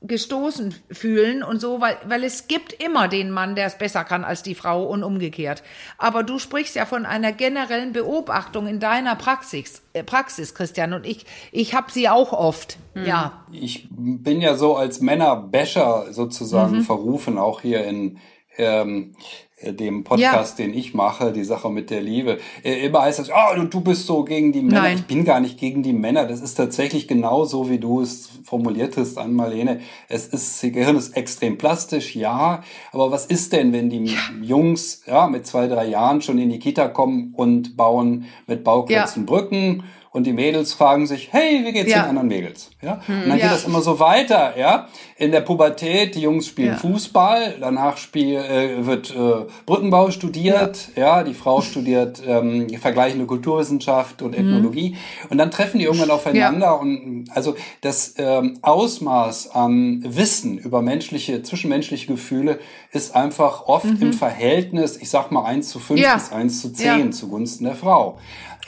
[0.00, 4.22] gestoßen fühlen und so, weil, weil es gibt immer den Mann, der es besser kann
[4.22, 5.64] als die Frau und umgekehrt.
[5.98, 11.04] Aber du sprichst ja von einer generellen Beobachtung in deiner Praxis, äh, Praxis Christian, und
[11.04, 13.06] ich, ich habe sie auch oft, mhm.
[13.06, 13.44] ja.
[13.50, 16.82] Ich bin ja so als Männerbäscher sozusagen mhm.
[16.82, 18.18] verrufen, auch hier in,
[18.56, 20.64] ähm, äh, dem Podcast, ja.
[20.64, 24.06] den ich mache, die Sache mit der Liebe, äh, immer heißt es, oh, du bist
[24.06, 24.82] so gegen die Männer.
[24.82, 24.96] Nein.
[24.98, 26.26] Ich bin gar nicht gegen die Männer.
[26.26, 29.80] Das ist tatsächlich genau so, wie du es formuliertest an Marlene.
[30.08, 32.62] Es ist, das Gehirn ist extrem plastisch, ja.
[32.92, 34.18] Aber was ist denn, wenn die ja.
[34.40, 39.22] Jungs, ja, mit zwei, drei Jahren schon in die Kita kommen und bauen mit Bauklötzen
[39.22, 39.26] ja.
[39.26, 39.84] Brücken
[40.18, 42.02] und die Mädels fragen sich, hey, wie geht's ja.
[42.02, 42.70] den anderen Mädels?
[42.82, 43.00] Ja?
[43.06, 43.44] Hm, und dann ja.
[43.44, 44.88] geht das immer so weiter, ja.
[45.16, 46.76] In der Pubertät, die Jungs spielen ja.
[46.76, 54.20] Fußball, danach spiel, äh, wird äh, Brückenbau studiert, ja, die Frau studiert ähm, vergleichende Kulturwissenschaft
[54.20, 54.44] und hm.
[54.44, 54.88] Ethnologie.
[54.88, 55.30] Hm.
[55.30, 61.44] Und dann treffen die irgendwann aufeinander und also das ähm, Ausmaß an Wissen über menschliche,
[61.44, 62.58] zwischenmenschliche Gefühle
[62.90, 63.98] ist einfach oft mhm.
[64.00, 68.18] im Verhältnis, ich sag mal, eins zu fünf bis eins zu zehn zugunsten der Frau.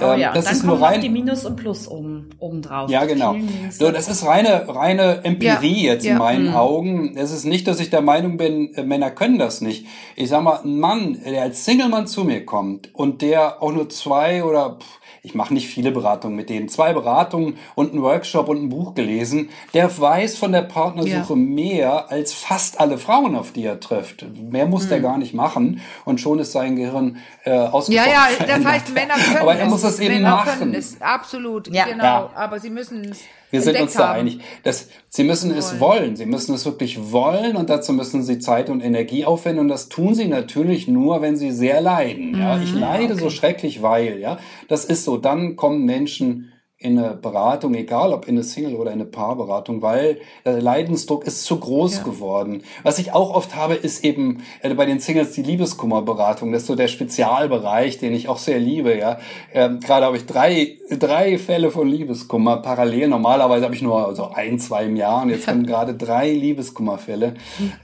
[0.01, 2.91] Oh ja, das dann ist nur rein die Minus und Plus oben, oben drauf.
[2.91, 3.37] Ja, genau.
[3.71, 5.93] So, das ist reine, reine Empirie ja.
[5.93, 6.57] jetzt in meinen mhm.
[6.57, 7.17] Augen.
[7.17, 9.87] Es ist nicht, dass ich der Meinung bin, äh, Männer können das nicht.
[10.17, 13.89] Ich sag mal, ein Mann, der als Single-Mann zu mir kommt und der auch nur
[13.89, 18.49] zwei oder pff, ich mache nicht viele Beratungen mit denen, zwei Beratungen und einen Workshop
[18.49, 21.37] und ein Buch gelesen, der weiß von der Partnersuche ja.
[21.37, 24.25] mehr als fast alle Frauen, auf die er trifft.
[24.51, 24.89] Mehr muss hm.
[24.91, 28.95] der gar nicht machen und schon ist sein Gehirn äh, ausgesprochen Ja, ja, das heißt,
[28.95, 30.59] Männer können Aber er muss es eben Männer machen.
[30.59, 31.85] Können es, absolut, ja.
[31.85, 32.05] genau.
[32.05, 32.31] Ja.
[32.35, 33.21] Aber sie müssen es
[33.51, 34.21] Wir sind uns da haben.
[34.21, 34.39] einig.
[34.63, 36.17] Das, Sie müssen es wollen.
[36.17, 39.89] Sie müssen es wirklich wollen und dazu müssen Sie Zeit und Energie aufwenden und das
[39.89, 42.39] tun Sie natürlich nur, wenn Sie sehr leiden.
[42.39, 42.81] Ja, ich mhm.
[42.81, 43.23] leide okay.
[43.23, 44.39] so schrecklich, weil, ja,
[44.69, 45.17] das ist so.
[45.17, 49.83] Dann kommen Menschen in eine Beratung, egal ob in eine Single- oder in eine Paarberatung,
[49.83, 52.03] weil der Leidensdruck ist zu groß ja.
[52.05, 52.63] geworden.
[52.83, 56.53] Was ich auch oft habe, ist eben äh, bei den Singles die Liebeskummerberatung.
[56.53, 58.97] Das ist so der Spezialbereich, den ich auch sehr liebe.
[58.97, 59.19] Ja,
[59.53, 63.09] ähm, gerade habe ich drei drei Fälle von Liebeskummer parallel.
[63.09, 67.35] Normalerweise habe ich nur so ein, zwei im Jahr und jetzt kommen gerade drei Liebeskummerfälle.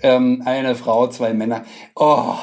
[0.03, 1.64] Ähm, eine Frau, zwei Männer.
[1.94, 2.34] Oh,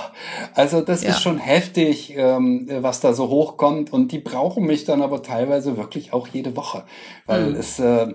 [0.53, 1.09] also das ja.
[1.09, 5.77] ist schon heftig, ähm, was da so hochkommt und die brauchen mich dann aber teilweise
[5.77, 6.83] wirklich auch jeden jede Woche,
[7.25, 7.55] weil mhm.
[7.55, 8.07] es äh,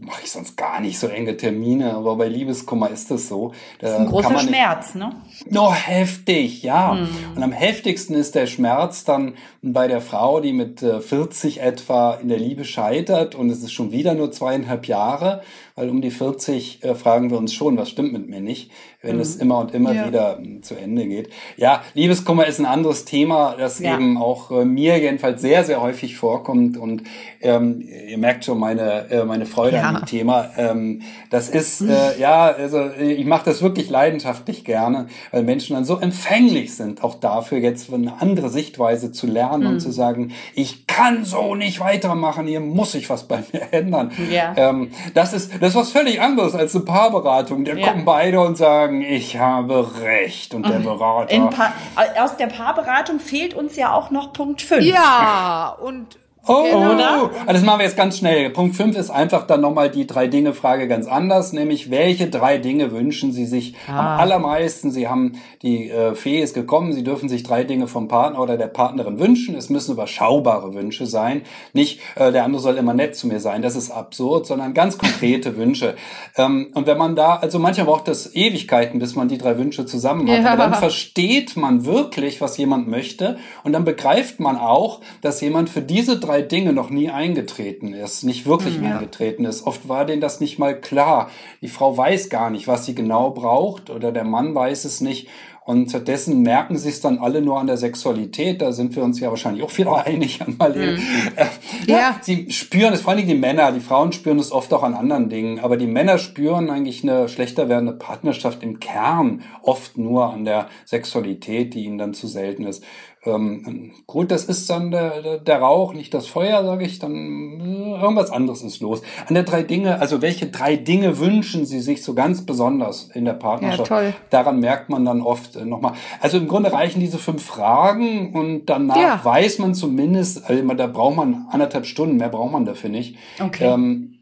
[0.00, 3.52] mache ich sonst gar nicht so enge Termine, aber bei Liebeskummer ist das so.
[3.78, 5.10] Da das ist ein großer Schmerz, ne?
[5.48, 6.94] Nur heftig, ja.
[6.94, 7.08] Mhm.
[7.36, 12.14] Und am heftigsten ist der Schmerz dann bei der Frau, die mit 40 äh, etwa
[12.14, 15.42] in der Liebe scheitert und es ist schon wieder nur zweieinhalb Jahre,
[15.74, 19.16] weil um die 40 äh, fragen wir uns schon, was stimmt mit mir nicht wenn
[19.16, 19.22] mhm.
[19.22, 20.08] es immer und immer ja.
[20.08, 21.30] wieder hm, zu Ende geht.
[21.56, 23.94] Ja, Liebeskummer ist ein anderes Thema, das ja.
[23.94, 26.76] eben auch äh, mir jedenfalls sehr, sehr häufig vorkommt.
[26.76, 27.04] Und
[27.40, 29.82] ähm, ihr merkt schon meine, äh, meine Freude ja.
[29.84, 30.50] an dem Thema.
[30.56, 35.84] Ähm, das ist, äh, ja, also ich mache das wirklich leidenschaftlich gerne, weil Menschen dann
[35.84, 39.66] so empfänglich sind, auch dafür jetzt eine andere Sichtweise zu lernen mhm.
[39.66, 44.12] und zu sagen, ich kann so nicht weitermachen, hier muss sich was bei mir ändern.
[44.30, 44.52] Ja.
[44.56, 47.64] Ähm, das ist das ist was völlig anderes als eine Paarberatung.
[47.64, 51.74] Da kommen beide und sagen, sagen, ich habe recht und der Berater.
[52.20, 54.84] aus der Paarberatung fehlt uns ja auch noch Punkt 5.
[54.84, 56.18] Ja, und
[56.48, 56.94] Oh, genau.
[56.94, 57.30] oder?
[57.40, 58.50] Also das machen wir jetzt ganz schnell.
[58.50, 62.58] Punkt 5 ist einfach dann nochmal die drei Dinge Frage ganz anders, nämlich welche drei
[62.58, 64.14] Dinge wünschen Sie sich ah.
[64.14, 64.90] am allermeisten?
[64.90, 65.32] Sie haben
[65.62, 69.18] die äh, Fee ist gekommen, Sie dürfen sich drei Dinge vom Partner oder der Partnerin
[69.18, 69.54] wünschen.
[69.54, 71.42] Es müssen überschaubare Wünsche sein.
[71.72, 74.98] Nicht äh, der andere soll immer nett zu mir sein, das ist absurd, sondern ganz
[74.98, 75.96] konkrete Wünsche.
[76.36, 79.86] Ähm, und wenn man da, also manchmal braucht das Ewigkeiten, bis man die drei Wünsche
[79.86, 80.42] zusammen hat.
[80.42, 80.52] Ja.
[80.52, 85.68] Aber dann versteht man wirklich, was jemand möchte und dann begreift man auch, dass jemand
[85.68, 88.94] für diese drei Dinge noch nie eingetreten ist, nicht wirklich ja.
[88.94, 89.66] eingetreten ist.
[89.66, 91.30] Oft war denen das nicht mal klar.
[91.62, 95.28] Die Frau weiß gar nicht, was sie genau braucht oder der Mann weiß es nicht.
[95.68, 98.62] Und stattdessen merken sie es dann alle nur an der Sexualität.
[98.62, 100.92] Da sind wir uns ja wahrscheinlich auch wieder einig Marlene.
[100.92, 101.02] Mhm.
[101.36, 101.44] Äh,
[101.86, 103.70] ja, ja, sie spüren es, vor allem die Männer.
[103.72, 105.58] Die Frauen spüren es oft auch an anderen Dingen.
[105.58, 110.68] Aber die Männer spüren eigentlich eine schlechter werdende Partnerschaft im Kern oft nur an der
[110.86, 112.82] Sexualität, die ihnen dann zu selten ist.
[113.28, 118.00] Ähm, gut, das ist dann der, der Rauch, nicht das Feuer, sage ich, dann äh,
[118.00, 119.02] irgendwas anderes ist los.
[119.26, 123.24] An der drei Dinge, also welche drei Dinge wünschen Sie sich so ganz besonders in
[123.24, 123.90] der Partnerschaft?
[123.90, 124.14] Ja, toll.
[124.30, 125.92] Daran merkt man dann oft äh, nochmal.
[126.20, 129.20] Also im Grunde reichen diese fünf Fragen und danach ja.
[129.24, 133.16] weiß man zumindest, also da braucht man anderthalb Stunden, mehr braucht man dafür nicht.
[133.40, 133.64] Okay.
[133.64, 134.17] Ähm,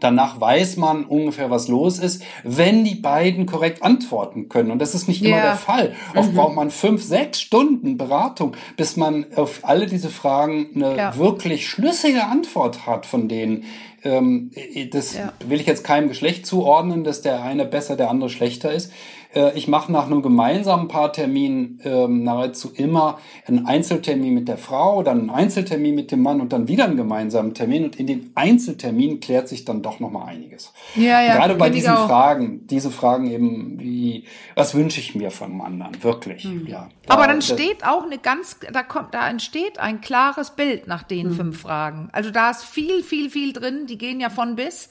[0.00, 4.70] Danach weiß man ungefähr, was los ist, wenn die beiden korrekt antworten können.
[4.70, 5.46] Und das ist nicht immer yeah.
[5.46, 5.94] der Fall.
[6.14, 6.36] Oft mhm.
[6.36, 11.16] braucht man fünf, sechs Stunden Beratung, bis man auf alle diese Fragen eine ja.
[11.16, 13.64] wirklich schlüssige Antwort hat von denen.
[14.02, 14.50] Ähm,
[14.92, 15.32] das ja.
[15.46, 18.92] will ich jetzt keinem Geschlecht zuordnen, dass der eine besser, der andere schlechter ist.
[19.34, 25.02] Äh, ich mache nach einem gemeinsamen Paartermin ähm, nahezu immer einen Einzeltermin mit der Frau,
[25.02, 27.84] dann einen Einzeltermin mit dem Mann und dann wieder einen gemeinsamen Termin.
[27.84, 30.72] Und in den Einzeltermin klärt sich dann doch noch mal einiges.
[30.96, 34.24] Ja, ja, Gerade bei diesen Fragen, diese Fragen eben wie,
[34.54, 36.44] was wünsche ich mir vom anderen, wirklich.
[36.44, 36.66] Mhm.
[36.66, 40.86] Ja, da, Aber dann steht auch eine ganz, da kommt, da entsteht ein klares Bild
[40.86, 41.34] nach den mhm.
[41.34, 42.08] fünf Fragen.
[42.12, 43.86] Also da ist viel, viel, viel drin.
[43.86, 44.88] Die gehen ja von bis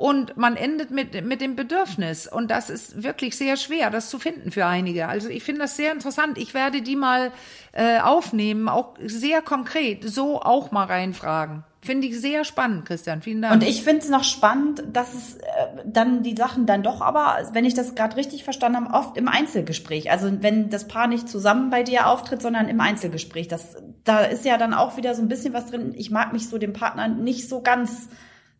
[0.00, 2.26] und man endet mit, mit dem Bedürfnis.
[2.26, 5.08] Und das ist wirklich sehr schwer, das zu finden für einige.
[5.08, 6.38] Also ich finde das sehr interessant.
[6.38, 7.32] Ich werde die mal
[7.72, 11.64] äh, aufnehmen, auch sehr konkret, so auch mal reinfragen.
[11.82, 13.20] Finde ich sehr spannend, Christian.
[13.20, 13.52] Vielen Dank.
[13.52, 15.42] Und ich finde es noch spannend, dass es äh,
[15.84, 19.28] dann die Sachen dann doch aber, wenn ich das gerade richtig verstanden habe, oft im
[19.28, 20.10] Einzelgespräch.
[20.10, 23.48] Also wenn das Paar nicht zusammen bei dir auftritt, sondern im Einzelgespräch.
[23.48, 25.92] Das, da ist ja dann auch wieder so ein bisschen was drin.
[25.94, 28.08] Ich mag mich so dem Partner nicht so ganz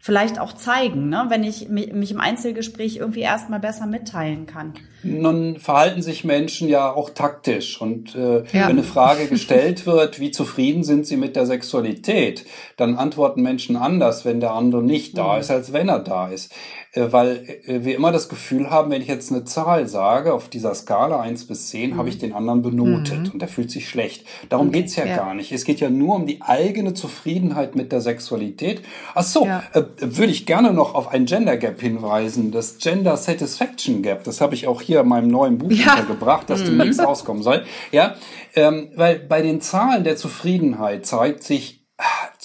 [0.01, 1.27] vielleicht auch zeigen, ne?
[1.29, 4.73] wenn ich mich im Einzelgespräch irgendwie erstmal besser mitteilen kann.
[5.03, 8.45] Nun verhalten sich Menschen ja auch taktisch und äh, ja.
[8.53, 12.47] wenn eine Frage gestellt wird, wie zufrieden sind sie mit der Sexualität,
[12.77, 15.41] dann antworten Menschen anders, wenn der andere nicht da mhm.
[15.41, 16.53] ist, als wenn er da ist.
[16.93, 20.49] Äh, weil äh, wir immer das Gefühl haben, wenn ich jetzt eine Zahl sage, auf
[20.49, 21.97] dieser Skala eins bis zehn, mhm.
[21.97, 23.31] habe ich den anderen benotet mhm.
[23.33, 24.27] und der fühlt sich schlecht.
[24.49, 24.81] Darum okay.
[24.81, 25.53] geht's ja, ja, gar nicht.
[25.53, 28.83] Es geht ja nur um die eigene Zufriedenheit mit der Sexualität.
[29.15, 29.63] Ach so, ja.
[29.99, 34.25] Würde ich gerne noch auf ein Gender Gap hinweisen, das Gender Satisfaction Gap.
[34.25, 35.93] Das habe ich auch hier in meinem neuen Buch ja.
[35.93, 36.67] untergebracht, das mhm.
[36.67, 37.65] demnächst rauskommen soll.
[37.93, 38.17] Ja,
[38.55, 41.80] ähm, weil bei den Zahlen der Zufriedenheit zeigt sich,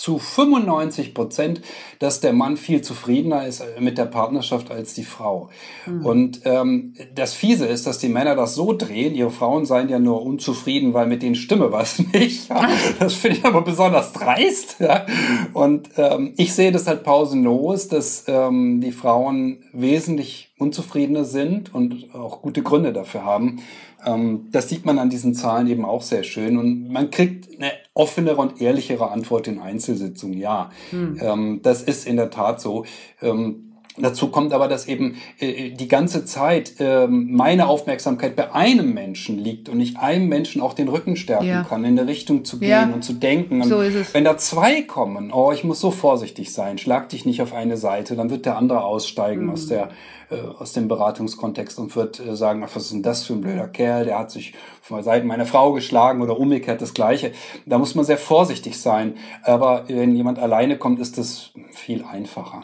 [0.05, 1.61] zu 95 Prozent,
[1.97, 5.49] dass der Mann viel zufriedener ist mit der Partnerschaft als die Frau.
[5.87, 6.05] Mhm.
[6.05, 9.97] Und ähm, das Fiese ist, dass die Männer das so drehen, ihre Frauen seien ja
[9.97, 12.49] nur unzufrieden, weil mit denen stimme was nicht.
[12.49, 14.75] Ja, das finde ich aber besonders dreist.
[14.79, 15.07] Ja.
[15.53, 22.13] Und ähm, ich sehe das halt pausenlos, dass ähm, die Frauen wesentlich unzufriedener sind und
[22.13, 23.63] auch gute Gründe dafür haben.
[24.05, 26.59] Ähm, das sieht man an diesen Zahlen eben auch sehr schön.
[26.59, 30.37] Und man kriegt eine offenere und ehrlichere Antwort in Einzelsitzungen.
[30.37, 31.17] Ja, hm.
[31.19, 32.85] ähm, das ist in der Tat so.
[33.21, 33.64] Ähm,
[33.97, 39.39] Dazu kommt aber, dass eben äh, die ganze Zeit äh, meine Aufmerksamkeit bei einem Menschen
[39.39, 41.63] liegt und ich einem Menschen auch den Rücken stärken ja.
[41.63, 42.89] kann, in eine Richtung zu gehen ja.
[42.93, 43.61] und zu denken.
[43.61, 44.13] Und so ist es.
[44.13, 47.77] Wenn da zwei kommen, oh, ich muss so vorsichtig sein, schlag dich nicht auf eine
[47.77, 49.51] Seite, dann wird der andere aussteigen mhm.
[49.51, 49.89] aus der
[50.29, 53.41] äh, aus dem Beratungskontext und wird äh, sagen, ach, was ist denn das für ein
[53.41, 57.31] blöder Kerl, der hat sich von Seiten meiner Frau geschlagen oder umgekehrt das Gleiche.
[57.67, 59.17] Da muss man sehr vorsichtig sein.
[59.43, 62.63] Aber wenn jemand alleine kommt, ist das viel einfacher.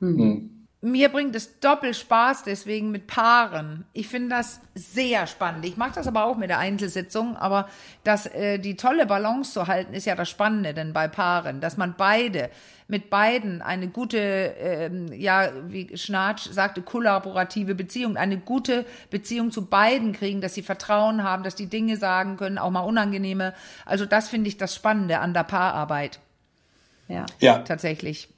[0.00, 0.08] Mhm.
[0.08, 0.53] Mhm
[0.84, 3.86] mir bringt es doppelt Spaß deswegen mit Paaren.
[3.94, 5.64] Ich finde das sehr spannend.
[5.64, 7.70] Ich mache das aber auch mit der Einzelsitzung, aber
[8.04, 11.78] das, äh, die tolle Balance zu halten, ist ja das Spannende denn bei Paaren, dass
[11.78, 12.50] man beide
[12.86, 19.64] mit beiden eine gute, ähm, ja, wie Schnarch sagte, kollaborative Beziehung, eine gute Beziehung zu
[19.64, 23.54] beiden kriegen, dass sie Vertrauen haben, dass die Dinge sagen können, auch mal unangenehme.
[23.86, 26.20] Also das finde ich das Spannende an der Paararbeit.
[27.08, 27.58] Ja, ja.
[27.60, 28.28] tatsächlich.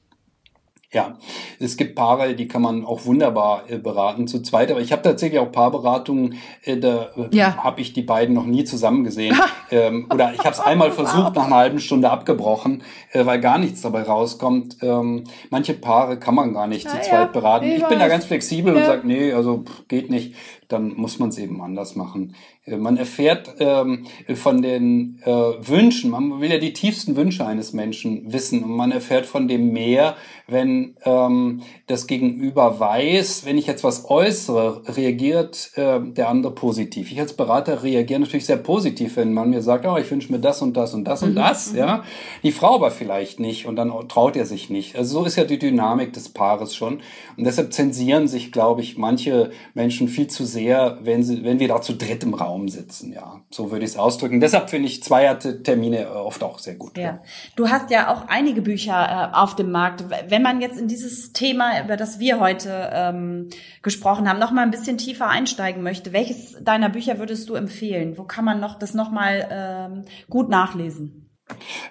[0.97, 1.19] Ja,
[1.61, 4.71] es gibt Paare, die kann man auch wunderbar äh, beraten zu zweit.
[4.71, 7.63] Aber ich habe tatsächlich auch Paarberatungen, äh, da äh, ja.
[7.63, 9.37] habe ich die beiden noch nie zusammen gesehen.
[9.71, 12.83] ähm, oder ich habe es einmal versucht, nach einer halben Stunde abgebrochen,
[13.13, 14.79] äh, weil gar nichts dabei rauskommt.
[14.81, 17.67] Ähm, manche Paare kann man gar nicht Na, zu zweit ja, beraten.
[17.67, 18.81] Ich, ich bin da ganz flexibel ja.
[18.81, 20.35] und sage, nee, also pff, geht nicht
[20.69, 22.35] dann muss man es eben anders machen.
[22.65, 27.73] Äh, man erfährt ähm, von den äh, Wünschen, man will ja die tiefsten Wünsche eines
[27.73, 30.17] Menschen wissen und man erfährt von dem mehr,
[30.49, 37.11] wenn ähm, das Gegenüber weiß, wenn ich jetzt was äußere, reagiert äh, der andere positiv.
[37.11, 40.39] Ich als Berater reagiere natürlich sehr positiv, wenn man mir sagt, oh, ich wünsche mir
[40.39, 41.29] das und das und das mhm.
[41.29, 41.79] und das, mhm.
[41.79, 42.05] ja.
[42.43, 44.97] Die Frau aber vielleicht nicht und dann traut er sich nicht.
[44.97, 47.01] Also so ist ja die Dynamik des Paares schon
[47.37, 51.61] und deshalb zensieren sich, glaube ich, manche Menschen viel zu sehr sehr, wenn, sie, wenn
[51.61, 53.13] wir da zu dritt im Raum sitzen.
[53.13, 54.41] Ja, so würde ich es ausdrücken.
[54.41, 56.97] Deshalb finde ich Zweiertermine äh, oft auch sehr gut.
[56.97, 57.03] Ja.
[57.03, 57.23] ja.
[57.57, 60.05] Du hast ja auch einige Bücher äh, auf dem Markt.
[60.29, 63.51] Wenn man jetzt in dieses Thema, über das wir heute ähm,
[63.83, 68.17] gesprochen haben, noch mal ein bisschen tiefer einsteigen möchte, welches deiner Bücher würdest du empfehlen?
[68.17, 71.26] Wo kann man noch das noch mal ähm, gut nachlesen?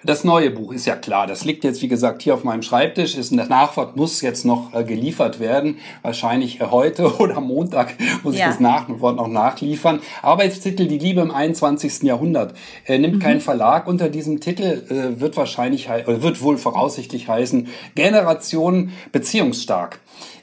[0.04, 1.26] Das neue Buch ist ja klar.
[1.26, 3.16] Das liegt jetzt, wie gesagt, hier auf meinem Schreibtisch.
[3.16, 5.78] Ist ein Nachwort muss jetzt noch äh, geliefert werden.
[6.02, 8.46] Wahrscheinlich äh, heute oder Montag muss ja.
[8.46, 10.00] ich das Nachwort noch nachliefern.
[10.22, 12.02] Arbeitstitel Die Liebe im 21.
[12.02, 12.54] Jahrhundert.
[12.84, 13.20] Er nimmt mhm.
[13.20, 20.00] keinen Verlag unter diesem Titel, äh, wird wahrscheinlich, oder wird wohl voraussichtlich heißen, Generation beziehungsstark.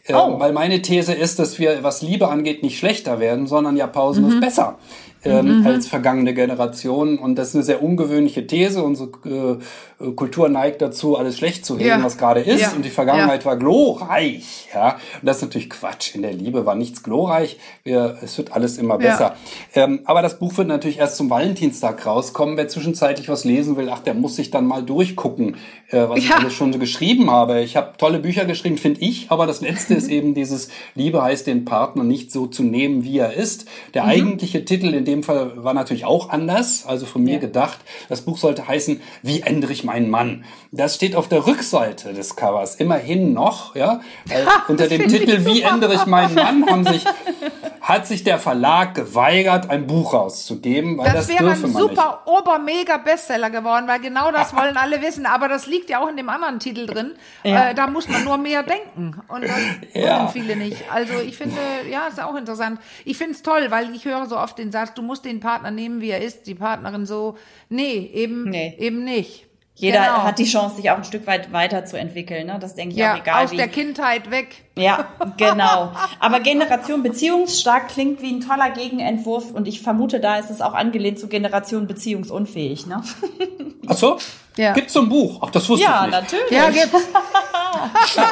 [0.07, 0.39] Ähm, oh.
[0.39, 4.35] Weil meine These ist, dass wir, was Liebe angeht, nicht schlechter werden, sondern ja pausenlos
[4.35, 4.39] mhm.
[4.39, 4.77] besser
[5.25, 5.67] ähm, mhm.
[5.67, 7.17] als vergangene Generation.
[7.17, 8.83] Und das ist eine sehr ungewöhnliche These.
[8.83, 9.09] Unsere
[9.99, 12.03] äh, Kultur neigt dazu, alles schlecht zu reden, ja.
[12.03, 12.61] was gerade ist.
[12.61, 12.71] Ja.
[12.71, 13.45] Und die Vergangenheit ja.
[13.45, 14.69] war glorreich.
[14.73, 14.97] Ja?
[15.21, 16.15] Und das ist natürlich Quatsch.
[16.15, 17.57] In der Liebe war nichts glorreich.
[17.83, 19.35] Wir, es wird alles immer besser.
[19.73, 22.57] Ähm, aber das Buch wird natürlich erst zum Valentinstag rauskommen.
[22.57, 25.55] Wer zwischenzeitlich was lesen will, ach, der muss sich dann mal durchgucken,
[25.93, 27.61] äh, was ich alles schon so geschrieben habe.
[27.61, 29.27] Ich habe tolle Bücher geschrieben, finde ich.
[29.29, 33.19] Aber das letzte ist eben dieses Liebe heißt den Partner nicht so zu nehmen, wie
[33.19, 33.65] er ist.
[33.93, 34.09] Der mhm.
[34.09, 37.39] eigentliche Titel in dem Fall war natürlich auch anders, also von mir ja.
[37.39, 37.79] gedacht.
[38.09, 40.43] Das Buch sollte heißen, wie ändere ich meinen Mann?
[40.71, 44.01] Das steht auf der Rückseite des Covers, immerhin noch, ja.
[44.31, 47.05] Ha, unter dem Titel, wie ändere ich meinen Mann, haben sich,
[47.81, 52.97] hat sich der Verlag geweigert, ein Buch rauszugeben, weil das, das wäre ein super ober-mega
[52.97, 55.25] Bestseller geworden, weil genau das wollen alle wissen.
[55.25, 57.11] Aber das liegt ja auch in dem anderen Titel drin.
[57.43, 57.69] Ja.
[57.69, 59.21] Äh, da muss man nur mehr denken.
[59.27, 59.59] Und das
[59.93, 60.19] ja.
[60.19, 60.77] wollen viele nicht.
[60.91, 61.57] Also ich finde,
[61.89, 62.79] ja, ist auch interessant.
[63.05, 65.71] Ich finde es toll, weil ich höre so oft den Satz, du musst den Partner
[65.71, 67.37] nehmen, wie er ist, die Partnerin so.
[67.69, 68.75] Nee, eben, nee.
[68.79, 69.47] eben nicht.
[69.75, 70.23] Jeder genau.
[70.23, 72.45] hat die Chance, sich auch ein Stück weit weiterzuentwickeln.
[72.45, 72.59] Ne?
[72.59, 73.45] Das denke ich ja, auch egal.
[73.45, 73.57] Aus wie.
[73.57, 74.63] der Kindheit weg.
[74.77, 75.07] Ja,
[75.37, 75.91] genau.
[76.19, 80.73] Aber Generation Beziehungsstark klingt wie ein toller Gegenentwurf und ich vermute, da ist es auch
[80.73, 82.85] angelehnt zu Generation Beziehungsunfähig.
[82.85, 83.03] Ne?
[83.87, 84.19] Ach so?
[84.57, 84.73] Ja.
[84.73, 85.39] Gibt's so ein Buch?
[85.41, 86.13] Ach, das wusste ja, ich nicht.
[86.13, 86.51] Ja, natürlich.
[86.51, 87.07] Ja, gibt's.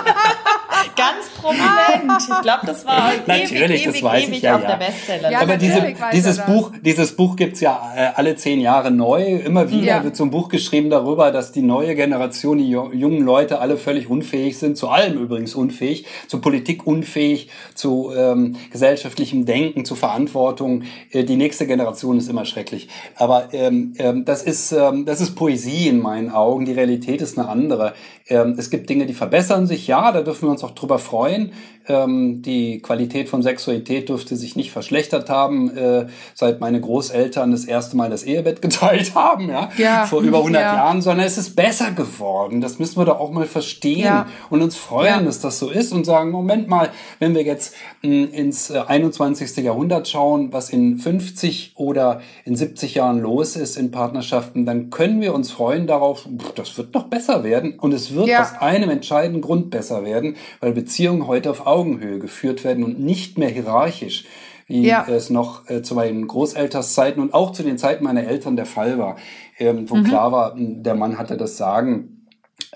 [1.02, 2.22] Ganz prominent.
[2.30, 4.68] Ich glaube, das war Natürlich, ewig, das ewig, weiß ewig ich, ja, auf ja.
[4.78, 5.32] der Bestseller.
[5.32, 6.39] Ja, Aber diese, dieses.
[6.45, 9.24] Buch, dieses Buch gibt's ja äh, alle zehn Jahre neu.
[9.38, 10.04] Immer wieder Ja.
[10.04, 13.78] wird so ein Buch geschrieben darüber, dass die neue Generation, die ju- jungen Leute alle
[13.78, 19.95] völlig unfähig sind, zu allem übrigens unfähig, zu Politik unfähig, zu ähm, gesellschaftlichem Denken, zu
[19.95, 20.84] Verantwortung.
[21.12, 22.88] Äh, die nächste Generation ist immer schrecklich.
[23.16, 26.66] Aber ähm, ähm, das ist ähm, das ist Poesie in meinen Augen.
[26.66, 27.93] Die Realität ist eine andere.
[28.28, 29.88] Ähm, es gibt Dinge, die verbessern sich.
[29.88, 31.52] Ja, da dürfen wir uns auch drüber freuen.
[31.88, 37.66] Ähm, die Qualität von Sexualität dürfte sich nicht verschlechtert haben, äh, seit meine Großeltern das
[37.66, 40.76] erste Mal das Ehebett geteilt haben, ja, Ja, vor über 100 ja.
[40.76, 42.62] Jahren, sondern es ist besser geworden.
[42.62, 44.28] Das müssen wir doch auch mal verstehen Ja.
[44.52, 47.74] und uns freuen, dass das so ist und sagen, Moment mal, wenn wir jetzt
[48.04, 49.58] mh, ins äh, 21.
[49.58, 55.20] Jahrhundert schauen, was in 50 oder in 70 Jahren los ist in Partnerschaften, dann können
[55.20, 59.42] wir uns freuen darauf, das wird noch besser werden und es wird aus einem entscheidenden
[59.42, 64.26] Grund besser werden, weil Beziehungen heute auf Augenhöhe geführt werden und nicht mehr hierarchisch
[64.67, 65.05] wie Ja.
[65.09, 68.97] es noch äh, zu meinen Großelterszeiten und auch zu den Zeiten meiner Eltern der Fall
[68.97, 69.17] war,
[69.59, 69.89] ähm, Mhm.
[69.89, 72.17] wo klar war, mh, der Mann hatte das Sagen.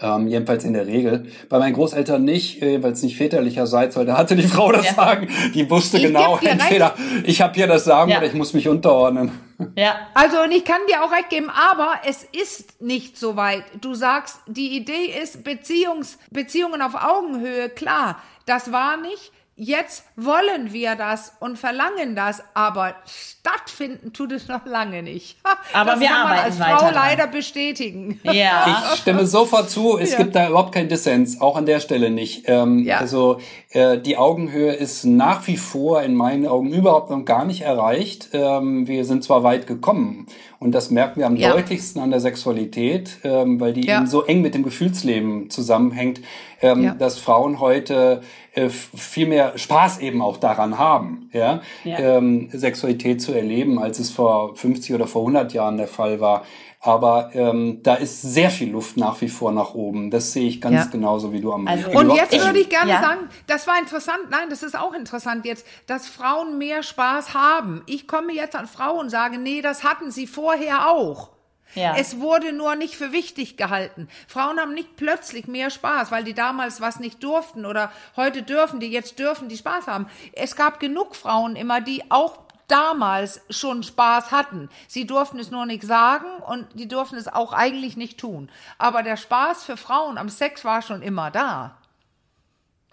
[0.01, 1.27] Ähm, jedenfalls in der Regel.
[1.47, 4.93] Bei meinen Großeltern nicht, äh, jedenfalls nicht väterlicherseits, weil da hatte die Frau das Ja.
[4.93, 5.29] Sagen.
[5.53, 8.17] Die wusste Ich genau, entweder ich habe hier das Sagen Ja.
[8.17, 9.31] oder ich muss mich unterordnen.
[9.75, 10.07] Ja.
[10.13, 13.63] Also, und ich kann dir auch recht geben, aber es ist nicht so weit.
[13.81, 19.31] Du sagst, die Idee ist Beziehungs, Beziehungen auf Augenhöhe, klar, das war nicht.
[19.57, 25.37] Jetzt wollen wir das und verlangen das, aber stattfinden tut es noch lange nicht.
[25.73, 26.93] Aber das wir kann man arbeiten als weiter Frau dran.
[26.93, 28.19] leider bestätigen.
[28.23, 28.65] Ja.
[28.95, 30.17] Ich stimme sofort zu, es Ja.
[30.17, 32.43] gibt da überhaupt keinen Dissens, auch an der Stelle nicht.
[32.49, 32.97] Ähm, Ja.
[32.97, 33.39] Also
[33.69, 38.29] äh, die Augenhöhe ist nach wie vor in meinen Augen überhaupt noch gar nicht erreicht.
[38.33, 40.27] Ähm, wir sind zwar weit gekommen
[40.59, 41.51] und das merken wir am Ja.
[41.51, 43.97] deutlichsten an der Sexualität, ähm, weil die Ja.
[43.97, 46.21] eben so eng mit dem Gefühlsleben zusammenhängt,
[46.61, 46.93] ähm, Ja.
[46.93, 48.21] dass Frauen heute
[48.53, 51.99] äh, viel mehr Spaß eben auch daran haben, ja, Ja.
[51.99, 56.43] Ähm, Sexualität zu erleben, als es vor 50 oder vor 100 Jahren der Fall war.
[56.85, 60.11] Aber ähm, da ist sehr viel Luft nach wie vor nach oben.
[60.11, 60.85] Das sehe ich ganz Ja.
[60.85, 63.01] genauso wie du am Also- Und jetzt würde ich gerne Ja.
[63.01, 67.81] sagen, das war interessant, nein, das ist auch interessant jetzt, dass Frauen mehr Spaß haben.
[67.87, 71.29] Ich komme jetzt an Frauen und sage, nee, das hatten sie vorher auch.
[71.73, 71.95] Ja.
[71.97, 74.07] Es wurde nur nicht für wichtig gehalten.
[74.27, 78.79] Frauen haben nicht plötzlich mehr Spaß, weil die damals was nicht durften oder heute dürfen
[78.79, 80.05] die, jetzt dürfen die Spaß haben.
[80.33, 82.37] Es gab genug Frauen immer, die auch
[82.67, 84.69] damals schon Spaß hatten.
[84.87, 88.49] Sie durften es nur nicht sagen und die durften es auch eigentlich nicht tun.
[88.77, 91.75] Aber der Spaß für Frauen am Sex war schon immer da.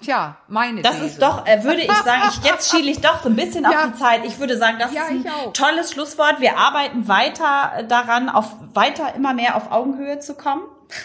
[0.01, 1.07] Tja, meine Das These.
[1.07, 3.73] ist doch, äh, würde ich sagen, ich, jetzt schiele ich doch so ein bisschen auf
[3.73, 3.87] Ja.
[3.87, 4.25] die Zeit.
[4.25, 6.41] Ich würde sagen, das Ja, ist ein tolles Schlusswort.
[6.41, 10.63] Wir arbeiten weiter daran, auf weiter immer mehr auf Augenhöhe zu kommen.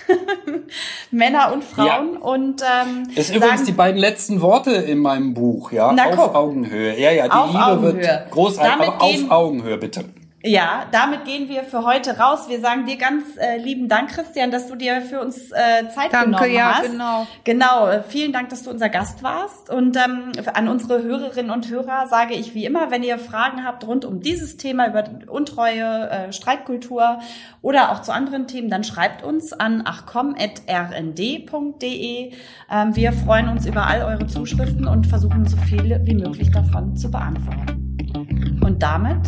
[1.11, 2.13] Männer und Frauen.
[2.13, 2.19] Ja.
[2.19, 5.91] Und ähm, Das ist übrigens sagen- die beiden letzten Worte in meinem Buch, ja.
[5.93, 6.35] Na, auf guck.
[6.35, 6.99] Augenhöhe.
[6.99, 7.95] Ja, ja, die Auf Liebe Augenhöhe.
[8.01, 10.05] wird großartig, Damit aber auf Augenhöhe, bitte.
[10.47, 12.47] Ja, damit gehen wir für heute raus.
[12.47, 16.13] Wir sagen dir ganz äh, lieben Dank, Christian, dass du dir für uns äh, Zeit
[16.13, 16.91] Danke, genommen ja, hast.
[16.91, 17.27] genau.
[17.43, 19.69] Genau, äh, vielen Dank, dass du unser Gast warst.
[19.69, 23.85] Und ähm, an unsere Hörerinnen und Hörer sage ich wie immer, wenn ihr Fragen habt
[23.85, 27.19] rund um dieses Thema über Untreue, äh, Streitkultur
[27.61, 32.31] oder auch zu anderen Themen, dann schreibt uns an achcom.rnd.de.
[32.71, 36.95] Ähm, wir freuen uns über all eure Zuschriften und versuchen so viele wie möglich davon
[36.95, 38.61] zu beantworten.
[38.63, 39.27] Und damit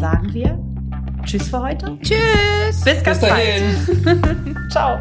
[0.00, 0.58] sagen wir
[1.24, 1.98] Tschüss für heute.
[2.02, 2.80] Tschüss.
[2.82, 3.76] Bis ganz Bis dahin.
[4.04, 4.70] bald.
[4.72, 4.98] Ciao.